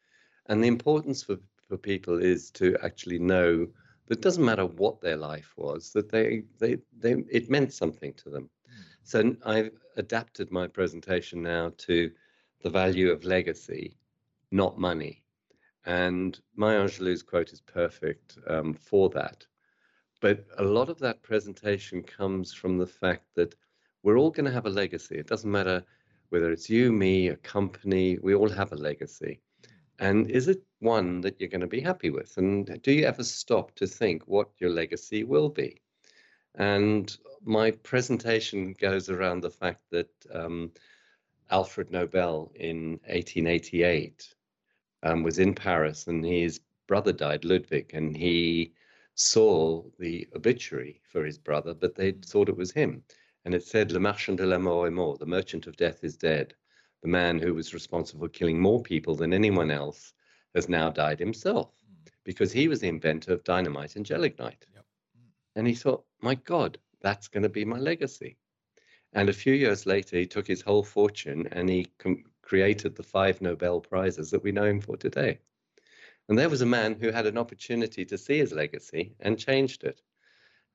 And 0.48 0.62
the 0.62 0.68
importance 0.68 1.24
for 1.24 1.38
for 1.71 1.77
people 1.77 2.21
is 2.21 2.51
to 2.51 2.77
actually 2.84 3.17
know 3.17 3.65
that 4.07 4.17
it 4.17 4.21
doesn't 4.21 4.43
matter 4.43 4.65
what 4.65 4.99
their 4.99 5.15
life 5.15 5.53
was, 5.55 5.93
that 5.93 6.12
they, 6.12 6.43
they, 6.60 6.75
they 6.99 7.13
it 7.31 7.49
meant 7.49 7.71
something 7.71 8.13
to 8.15 8.29
them. 8.29 8.49
Mm. 8.69 8.84
So 9.03 9.36
I've 9.45 9.71
adapted 9.95 10.51
my 10.51 10.67
presentation 10.67 11.41
now 11.41 11.71
to 11.88 12.12
the 12.62 12.69
value 12.69 13.10
of 13.10 13.23
legacy, 13.23 13.95
not 14.51 14.77
money. 14.77 15.23
And 15.86 16.38
Maya 16.57 16.81
Angelou's 16.81 17.23
quote 17.23 17.53
is 17.53 17.62
perfect 17.62 18.38
um, 18.47 18.73
for 18.73 19.10
that. 19.12 19.47
But 20.19 20.45
a 20.57 20.65
lot 20.65 20.89
of 20.89 20.99
that 20.99 21.23
presentation 21.23 22.03
comes 22.03 22.51
from 22.53 22.77
the 22.79 22.93
fact 23.01 23.23
that 23.36 23.55
we're 24.03 24.19
all 24.19 24.29
going 24.29 24.43
to 24.45 24.51
have 24.51 24.65
a 24.65 24.77
legacy. 24.84 25.15
It 25.15 25.27
doesn't 25.27 25.49
matter 25.49 25.86
whether 26.31 26.51
it's 26.51 26.69
you, 26.69 26.91
me, 26.91 27.29
a 27.29 27.38
company, 27.38 28.17
we 28.21 28.36
all 28.36 28.49
have 28.49 28.73
a 28.73 28.75
legacy. 28.89 29.39
And 30.02 30.32
is 30.32 30.48
it 30.48 30.64
one 30.80 31.22
that 31.22 31.40
you're 31.40 31.48
going 31.48 31.62
to 31.62 31.68
be 31.68 31.80
happy 31.80 32.10
with? 32.10 32.36
And 32.38 32.82
do 32.82 32.92
you 32.92 33.06
ever 33.06 33.24
stop 33.24 33.76
to 33.76 33.86
think 33.86 34.24
what 34.24 34.50
your 34.58 34.72
legacy 34.72 35.24
will 35.24 35.48
be? 35.48 35.80
And 36.56 37.16
my 37.44 37.70
presentation 37.70 38.74
goes 38.74 39.12
around 39.12 39.42
the 39.42 39.52
fact 39.52 39.84
that 39.92 40.10
um, 40.34 40.72
Alfred 41.52 41.92
Nobel 41.92 42.52
in 42.56 43.00
1888 43.06 44.34
um, 45.04 45.22
was 45.22 45.38
in 45.38 45.54
Paris 45.54 46.08
and 46.08 46.26
his 46.26 46.62
brother 46.88 47.14
died, 47.14 47.46
Ludwig, 47.46 47.92
and 47.94 48.18
he 48.18 48.74
saw 49.14 49.84
the 50.00 50.28
obituary 50.36 51.00
for 51.04 51.24
his 51.24 51.38
brother, 51.38 51.76
but 51.76 51.94
they 51.94 52.14
thought 52.14 52.50
it 52.50 52.58
was 52.58 52.72
him. 52.72 53.04
And 53.46 53.54
it 53.54 53.64
said, 53.64 53.92
Le 53.92 54.00
Marchand 54.00 54.40
de 54.40 54.48
la 54.48 54.58
Mort 54.58 54.88
est 54.88 54.96
mort, 54.96 55.20
the 55.20 55.28
merchant 55.28 55.68
of 55.68 55.78
death 55.78 56.04
is 56.04 56.18
dead 56.18 56.56
the 57.02 57.08
man 57.08 57.40
who 57.40 57.54
was 57.54 57.74
responsible 57.74 58.28
for 58.28 58.30
killing 58.30 58.60
more 58.60 58.82
people 58.82 59.16
than 59.16 59.34
anyone 59.34 59.72
else 59.72 60.14
has 60.56 60.70
now 60.70 60.90
died 60.90 61.20
himself 61.20 61.70
mm. 61.84 62.12
because 62.24 62.52
he 62.52 62.68
was 62.68 62.80
the 62.80 62.88
inventor 62.88 63.34
of 63.34 63.44
dynamite 63.44 63.96
and 63.96 64.06
gelignite. 64.06 64.66
Yep. 64.74 64.86
Mm. 65.18 65.30
And 65.56 65.68
he 65.68 65.76
thought, 65.76 66.06
my 66.22 66.36
God, 66.36 66.78
that's 67.02 67.28
going 67.28 67.44
to 67.44 67.50
be 67.50 67.66
my 67.66 67.80
legacy. 67.80 68.38
And 69.14 69.30
a 69.30 69.34
few 69.34 69.54
years 69.54 69.86
later, 69.86 70.18
he 70.18 70.26
took 70.26 70.48
his 70.48 70.62
whole 70.62 70.84
fortune 70.84 71.48
and 71.52 71.70
he 71.70 71.88
com- 71.98 72.24
created 72.42 72.96
the 72.96 73.04
five 73.04 73.42
Nobel 73.42 73.82
Prizes 73.82 74.32
that 74.32 74.44
we 74.44 74.52
know 74.52 74.66
him 74.66 74.82
for 74.82 74.96
today. 74.96 75.40
And 76.30 76.38
there 76.38 76.50
was 76.50 76.62
a 76.62 76.66
man 76.66 76.96
who 77.00 77.12
had 77.12 77.26
an 77.26 77.38
opportunity 77.38 78.06
to 78.06 78.18
see 78.18 78.38
his 78.38 78.54
legacy 78.54 79.16
and 79.20 79.38
changed 79.38 79.84
it. 79.84 80.02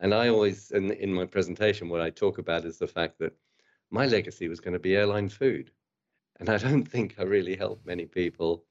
And 0.00 0.12
I 0.12 0.28
always, 0.28 0.70
in, 0.72 0.90
in 0.90 1.14
my 1.14 1.24
presentation, 1.24 1.88
what 1.88 2.02
I 2.02 2.10
talk 2.10 2.36
about 2.36 2.66
is 2.66 2.78
the 2.78 2.86
fact 2.86 3.18
that 3.20 3.34
my 3.90 4.06
legacy 4.06 4.48
was 4.48 4.60
going 4.60 4.74
to 4.74 4.78
be 4.78 4.96
airline 4.96 5.30
food. 5.30 5.70
And 6.38 6.48
I 6.48 6.58
don't 6.58 6.84
think 6.84 7.16
I 7.18 7.22
really 7.22 7.56
helped 7.56 7.86
many 7.86 8.06
people 8.06 8.64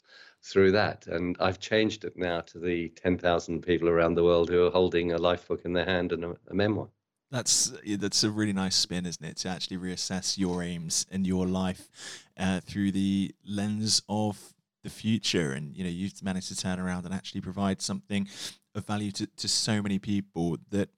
through 0.44 0.72
that. 0.74 1.08
And 1.08 1.36
I've 1.40 1.60
changed 1.60 2.06
it 2.06 2.16
now 2.16 2.42
to 2.42 2.60
the 2.60 2.90
10,000 2.90 3.62
people 3.62 3.90
around 3.90 4.16
the 4.16 4.24
world 4.24 4.50
who 4.50 4.66
are 4.66 4.72
holding 4.72 5.12
a 5.12 5.18
life 5.18 5.48
book 5.48 5.62
in 5.66 5.74
their 5.74 5.86
hand 5.86 6.12
and 6.12 6.24
a, 6.24 6.36
a 6.50 6.54
memoir. 6.54 6.90
That's 7.32 7.74
that's 7.98 8.24
a 8.24 8.30
really 8.30 8.54
nice 8.54 8.76
spin, 8.76 9.06
isn't 9.06 9.26
it? 9.26 9.38
To 9.38 9.50
actually 9.50 9.78
reassess 9.78 10.38
your 10.38 10.62
aims 10.62 11.08
and 11.12 11.26
your 11.26 11.48
life 11.48 11.90
uh, 12.38 12.60
through 12.60 12.92
the 12.92 13.34
lens 13.46 14.04
of 14.08 14.54
the 14.84 14.92
future, 14.92 15.52
and 15.52 15.76
you 15.76 15.84
know 15.84 15.90
you've 15.90 16.24
managed 16.24 16.50
to 16.50 16.56
turn 16.56 16.80
around 16.80 17.04
and 17.04 17.14
actually 17.14 17.42
provide 17.42 17.82
something 17.82 18.28
of 18.76 18.86
value 18.86 19.12
to, 19.12 19.26
to 19.26 19.48
so 19.48 19.82
many 19.82 19.98
people 19.98 20.58
that 20.70 20.90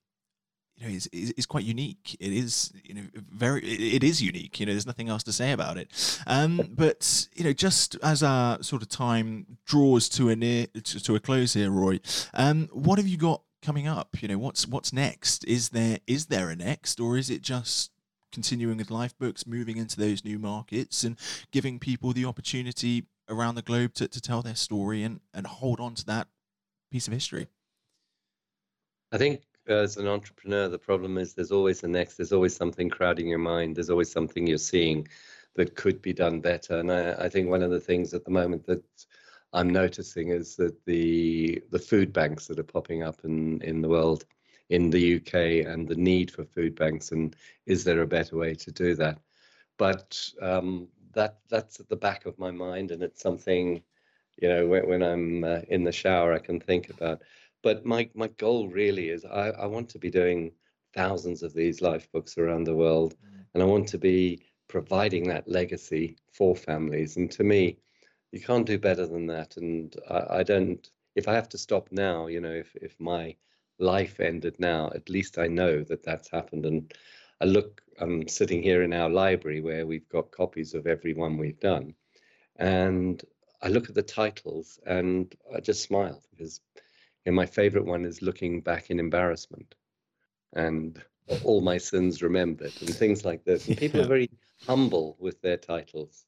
you 0.77 0.87
know, 0.87 0.93
is, 0.93 1.07
is, 1.07 1.31
is, 1.31 1.45
quite 1.45 1.63
unique. 1.63 2.15
It 2.19 2.31
is, 2.31 2.71
you 2.83 2.93
know, 2.93 3.01
very, 3.15 3.61
it, 3.61 4.03
is 4.03 4.21
unique. 4.21 4.59
You 4.59 4.67
know, 4.67 4.73
there's 4.73 4.85
nothing 4.85 5.09
else 5.09 5.23
to 5.23 5.33
say 5.33 5.51
about 5.51 5.77
it. 5.77 5.89
Um, 6.27 6.69
but 6.73 7.27
you 7.33 7.43
know, 7.43 7.53
just 7.53 7.95
as 8.03 8.21
our 8.21 8.61
sort 8.61 8.83
of 8.83 8.89
time 8.89 9.57
draws 9.65 10.07
to 10.09 10.29
a 10.29 10.35
near 10.35 10.67
to, 10.67 11.03
to 11.03 11.15
a 11.15 11.19
close 11.19 11.53
here, 11.53 11.71
Roy, 11.71 11.99
um, 12.35 12.69
what 12.71 12.99
have 12.99 13.07
you 13.07 13.17
got 13.17 13.41
coming 13.61 13.87
up? 13.87 14.21
You 14.21 14.27
know, 14.27 14.37
what's 14.37 14.67
what's 14.67 14.93
next? 14.93 15.43
Is 15.45 15.69
there 15.69 15.99
is 16.05 16.27
there 16.27 16.49
a 16.49 16.55
next, 16.55 16.99
or 16.99 17.17
is 17.17 17.29
it 17.29 17.41
just 17.41 17.91
continuing 18.31 18.77
with 18.77 18.91
life 18.91 19.17
books, 19.17 19.47
moving 19.47 19.77
into 19.77 19.99
those 19.99 20.23
new 20.23 20.37
markets, 20.37 21.03
and 21.03 21.17
giving 21.51 21.79
people 21.79 22.13
the 22.13 22.25
opportunity 22.25 23.05
around 23.29 23.55
the 23.55 23.61
globe 23.63 23.93
to, 23.95 24.07
to 24.07 24.21
tell 24.21 24.43
their 24.43 24.55
story 24.55 25.01
and 25.01 25.21
and 25.33 25.47
hold 25.47 25.79
on 25.79 25.95
to 25.95 26.05
that 26.05 26.27
piece 26.91 27.07
of 27.07 27.13
history? 27.13 27.47
I 29.11 29.17
think 29.17 29.41
as 29.69 29.97
an 29.97 30.08
entrepreneur, 30.08 30.67
the 30.67 30.80
problem 30.80 31.17
is 31.17 31.34
there's 31.34 31.51
always 31.51 31.82
the 31.82 31.88
next, 31.88 32.15
there's 32.17 32.34
always 32.34 32.56
something 32.56 32.89
crowding 32.89 33.27
your 33.27 33.39
mind, 33.39 33.75
there's 33.75 33.89
always 33.89 34.12
something 34.12 34.47
you're 34.47 34.58
seeing 34.58 35.08
that 35.56 35.75
could 35.75 36.01
be 36.01 36.13
done 36.13 36.39
better. 36.39 36.77
And 36.80 36.91
I, 36.91 37.13
I 37.25 37.30
think 37.30 37.49
one 37.49 37.63
of 37.63 37.71
the 37.71 37.80
things 37.80 38.13
at 38.13 38.23
the 38.25 38.32
moment 38.32 38.65
that 38.67 38.84
I'm 39.53 39.69
noticing 39.69 40.30
is 40.30 40.56
that 40.58 40.86
the 40.86 41.62
the 41.71 41.80
food 41.80 42.13
banks 42.13 42.47
that 42.47 42.60
are 42.60 42.63
popping 42.63 43.03
up 43.03 43.23
in, 43.23 43.62
in 43.62 43.82
the 43.82 43.89
world, 43.89 44.25
in 44.69 44.89
the 44.89 45.15
UK, 45.17 45.65
and 45.65 45.88
the 45.88 45.95
need 45.95 46.32
for 46.32 46.43
food 46.45 46.75
banks, 46.75 47.12
and 47.12 47.36
is 47.65 47.84
there 47.84 48.01
a 48.01 48.08
better 48.08 48.38
way 48.38 48.53
to 48.56 48.71
do 48.71 48.95
that? 48.95 49.19
But 49.77 50.19
um, 50.41 50.88
that 51.13 51.39
that's 51.49 51.80
at 51.80 51.89
the 51.89 51.95
back 51.95 52.25
of 52.25 52.38
my 52.38 52.51
mind, 52.51 52.91
and 52.91 53.01
it's 53.01 53.21
something, 53.21 53.82
you 54.41 54.49
know, 54.49 54.67
when, 54.67 54.88
when 54.88 55.03
I'm 55.03 55.43
uh, 55.43 55.62
in 55.69 55.84
the 55.84 55.91
shower, 55.91 56.34
I 56.34 56.39
can 56.39 56.60
think 56.60 56.89
about. 56.89 57.21
But 57.63 57.86
my, 57.86 58.10
my 58.13 58.28
goal 58.28 58.67
really 58.67 59.10
is 59.10 59.26
I, 59.26 59.50
I 59.50 59.65
want 59.65 59.89
to 59.89 60.00
be 60.00 60.10
doing 60.10 60.52
thousands 60.93 61.43
of 61.43 61.54
these 61.54 61.82
life 61.82 62.12
books 62.12 62.38
around 62.38 62.63
the 62.63 62.76
world, 62.76 63.15
mm. 63.15 63.43
and 63.54 63.63
I 63.63 63.65
want 63.65 63.88
to 63.89 63.98
be 63.98 64.41
providing 64.67 65.28
that 65.28 65.48
legacy 65.48 66.17
for 66.32 66.56
families. 66.56 67.17
And 67.17 67.32
to 67.32 67.43
me, 67.43 67.78
you 68.32 68.41
can't 68.41 68.65
do 68.65 68.78
better 68.78 69.08
than 69.08 69.28
that. 69.28 69.58
And 69.58 69.96
I, 70.10 70.39
I 70.39 70.43
don't, 70.43 70.88
if 71.15 71.28
I 71.28 71.34
have 71.34 71.50
to 71.50 71.58
stop 71.58 71.89
now, 71.91 72.28
you 72.28 72.41
know, 72.41 72.52
if, 72.52 72.76
if 72.76 73.00
my 73.00 73.36
life 73.80 74.20
ended 74.20 74.56
now, 74.60 74.91
at 74.93 75.10
least 75.10 75.38
I 75.38 75.48
know 75.48 75.84
that 75.84 76.04
that's 76.04 76.30
happened. 76.30 76.65
And 76.65 76.93
I 77.41 77.46
look, 77.46 77.82
I'm 78.00 78.28
sitting 78.28 78.62
here 78.62 78.84
in 78.84 78.93
our 78.93 79.10
library 79.10 79.62
where 79.62 79.86
we've 79.86 80.10
got 80.10 80.32
copies 80.32 80.74
of 80.74 80.88
every 80.88 81.13
one 81.13 81.38
we've 81.38 81.60
done. 81.60 81.93
And 82.58 83.24
I 83.62 83.70
look 83.70 83.89
at 83.89 83.96
the 83.96 84.04
titles 84.04 84.80
and 84.86 85.34
I 85.56 85.60
just 85.60 85.84
smile 85.84 86.22
because 86.32 86.62
and 87.27 87.35
my 87.35 87.45
favorite 87.45 87.85
one 87.85 88.05
is 88.05 88.21
looking 88.21 88.61
back 88.61 88.89
in 88.89 88.99
embarrassment 88.99 89.75
and 90.53 91.03
all 91.43 91.59
my 91.59 91.77
sins 91.77 92.23
remembered 92.23 92.71
and 92.79 92.95
things 92.95 93.25
like 93.25 93.43
this. 93.43 93.67
And 93.67 93.77
people 93.77 93.99
yeah. 93.99 94.05
are 94.05 94.09
very 94.09 94.29
humble 94.65 95.17
with 95.19 95.41
their 95.41 95.57
titles. 95.57 96.25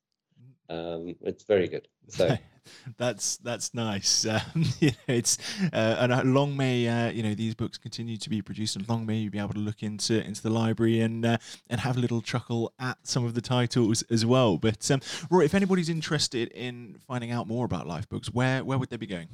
Um, 0.67 1.15
it's 1.21 1.45
very 1.45 1.69
good. 1.69 1.87
So 2.09 2.37
that's 2.97 3.37
that's 3.37 3.73
nice. 3.73 4.25
Um, 4.29 4.65
you 4.79 4.89
know, 4.89 5.15
it's 5.15 5.37
uh, 5.71 5.95
and 5.99 6.11
uh, 6.11 6.21
long 6.23 6.57
may 6.57 6.87
uh, 6.87 7.11
you 7.11 7.23
know 7.23 7.33
these 7.33 7.55
books 7.55 7.77
continue 7.77 8.17
to 8.17 8.29
be 8.29 8.41
produced, 8.41 8.75
and 8.75 8.87
long 8.87 9.05
may 9.05 9.15
you 9.15 9.31
be 9.31 9.39
able 9.39 9.53
to 9.53 9.59
look 9.59 9.81
into 9.81 10.23
into 10.23 10.43
the 10.43 10.49
library 10.49 10.99
and 10.99 11.25
uh, 11.25 11.37
and 11.69 11.79
have 11.81 11.95
a 11.97 11.99
little 11.99 12.21
chuckle 12.21 12.73
at 12.77 12.97
some 13.03 13.23
of 13.25 13.33
the 13.35 13.41
titles 13.41 14.03
as 14.11 14.25
well. 14.25 14.57
But 14.57 14.91
um, 14.91 14.99
Roy, 15.31 15.45
if 15.45 15.55
anybody's 15.55 15.89
interested 15.89 16.49
in 16.49 16.99
finding 17.07 17.31
out 17.31 17.47
more 17.47 17.65
about 17.65 17.87
Life 17.87 18.07
Books, 18.09 18.31
where 18.31 18.65
where 18.65 18.77
would 18.77 18.89
they 18.89 18.97
be 18.97 19.07
going? 19.07 19.29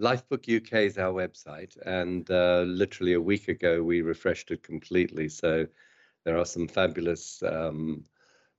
Lifebook 0.00 0.48
UK 0.48 0.86
is 0.86 0.96
our 0.96 1.12
website, 1.12 1.76
and 1.84 2.30
uh, 2.30 2.62
literally 2.66 3.12
a 3.12 3.20
week 3.20 3.48
ago 3.48 3.82
we 3.82 4.00
refreshed 4.00 4.50
it 4.50 4.62
completely. 4.62 5.28
So 5.28 5.66
there 6.24 6.38
are 6.38 6.46
some 6.46 6.68
fabulous. 6.68 7.42
Um, 7.42 8.04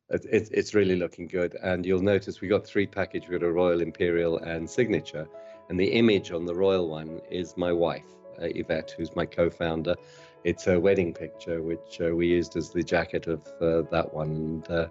it, 0.09 0.49
it's 0.51 0.75
really 0.75 0.95
looking 0.95 1.27
good, 1.27 1.55
and 1.55 1.83
you'll 1.83 2.03
notice 2.03 2.41
we 2.41 2.47
got 2.47 2.65
three 2.65 2.85
packages. 2.85 3.27
We 3.27 3.39
got 3.39 3.45
a 3.47 3.51
Royal 3.51 3.81
Imperial 3.81 4.37
and 4.37 4.69
Signature, 4.69 5.27
and 5.69 5.79
the 5.79 5.91
image 5.93 6.31
on 6.31 6.45
the 6.45 6.53
Royal 6.53 6.87
one 6.87 7.19
is 7.31 7.57
my 7.57 7.71
wife, 7.71 8.05
uh, 8.39 8.45
Yvette, 8.45 8.93
who's 8.95 9.15
my 9.15 9.25
co-founder. 9.25 9.95
It's 10.43 10.63
her 10.65 10.79
wedding 10.79 11.11
picture, 11.11 11.63
which 11.63 12.01
uh, 12.01 12.15
we 12.15 12.27
used 12.27 12.55
as 12.55 12.69
the 12.69 12.83
jacket 12.83 13.25
of 13.25 13.47
uh, 13.61 13.81
that 13.89 14.13
one, 14.13 14.29
and 14.29 14.69
uh, 14.69 14.87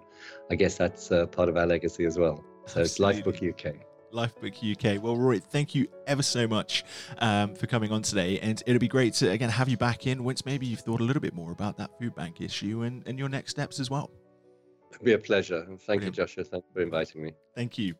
I 0.49 0.55
guess 0.55 0.77
that's 0.77 1.13
uh, 1.13 1.27
part 1.27 1.47
of 1.47 1.55
our 1.55 1.65
legacy 1.65 2.03
as 2.03 2.17
well. 2.17 2.43
So 2.65 2.81
Absolutely. 2.81 3.19
it's 3.19 3.41
Lifebook 3.41 3.49
UK. 3.69 3.90
Lifebook 4.11 4.55
UK. 4.61 5.01
Well, 5.01 5.15
Roy, 5.15 5.39
thank 5.39 5.75
you 5.75 5.87
ever 6.07 6.23
so 6.23 6.47
much 6.47 6.83
um, 7.19 7.55
for 7.55 7.67
coming 7.67 7.91
on 7.91 8.01
today. 8.01 8.39
And 8.39 8.61
it'll 8.65 8.79
be 8.79 8.87
great 8.87 9.13
to, 9.15 9.29
again, 9.29 9.49
have 9.49 9.69
you 9.69 9.77
back 9.77 10.07
in 10.07 10.23
once 10.23 10.45
maybe 10.45 10.65
you've 10.65 10.79
thought 10.79 11.01
a 11.01 11.03
little 11.03 11.21
bit 11.21 11.33
more 11.33 11.51
about 11.51 11.77
that 11.77 11.97
food 11.99 12.15
bank 12.15 12.41
issue 12.41 12.83
and, 12.83 13.03
and 13.07 13.17
your 13.17 13.29
next 13.29 13.51
steps 13.51 13.79
as 13.79 13.89
well. 13.89 14.11
It'll 14.93 15.05
be 15.05 15.13
a 15.13 15.17
pleasure. 15.17 15.63
Thank 15.65 15.85
Brilliant. 15.85 16.17
you, 16.17 16.23
Joshua. 16.23 16.43
Thank 16.43 16.65
you 16.65 16.73
for 16.73 16.81
inviting 16.81 17.23
me. 17.23 17.33
Thank 17.55 17.77
you. 17.77 17.95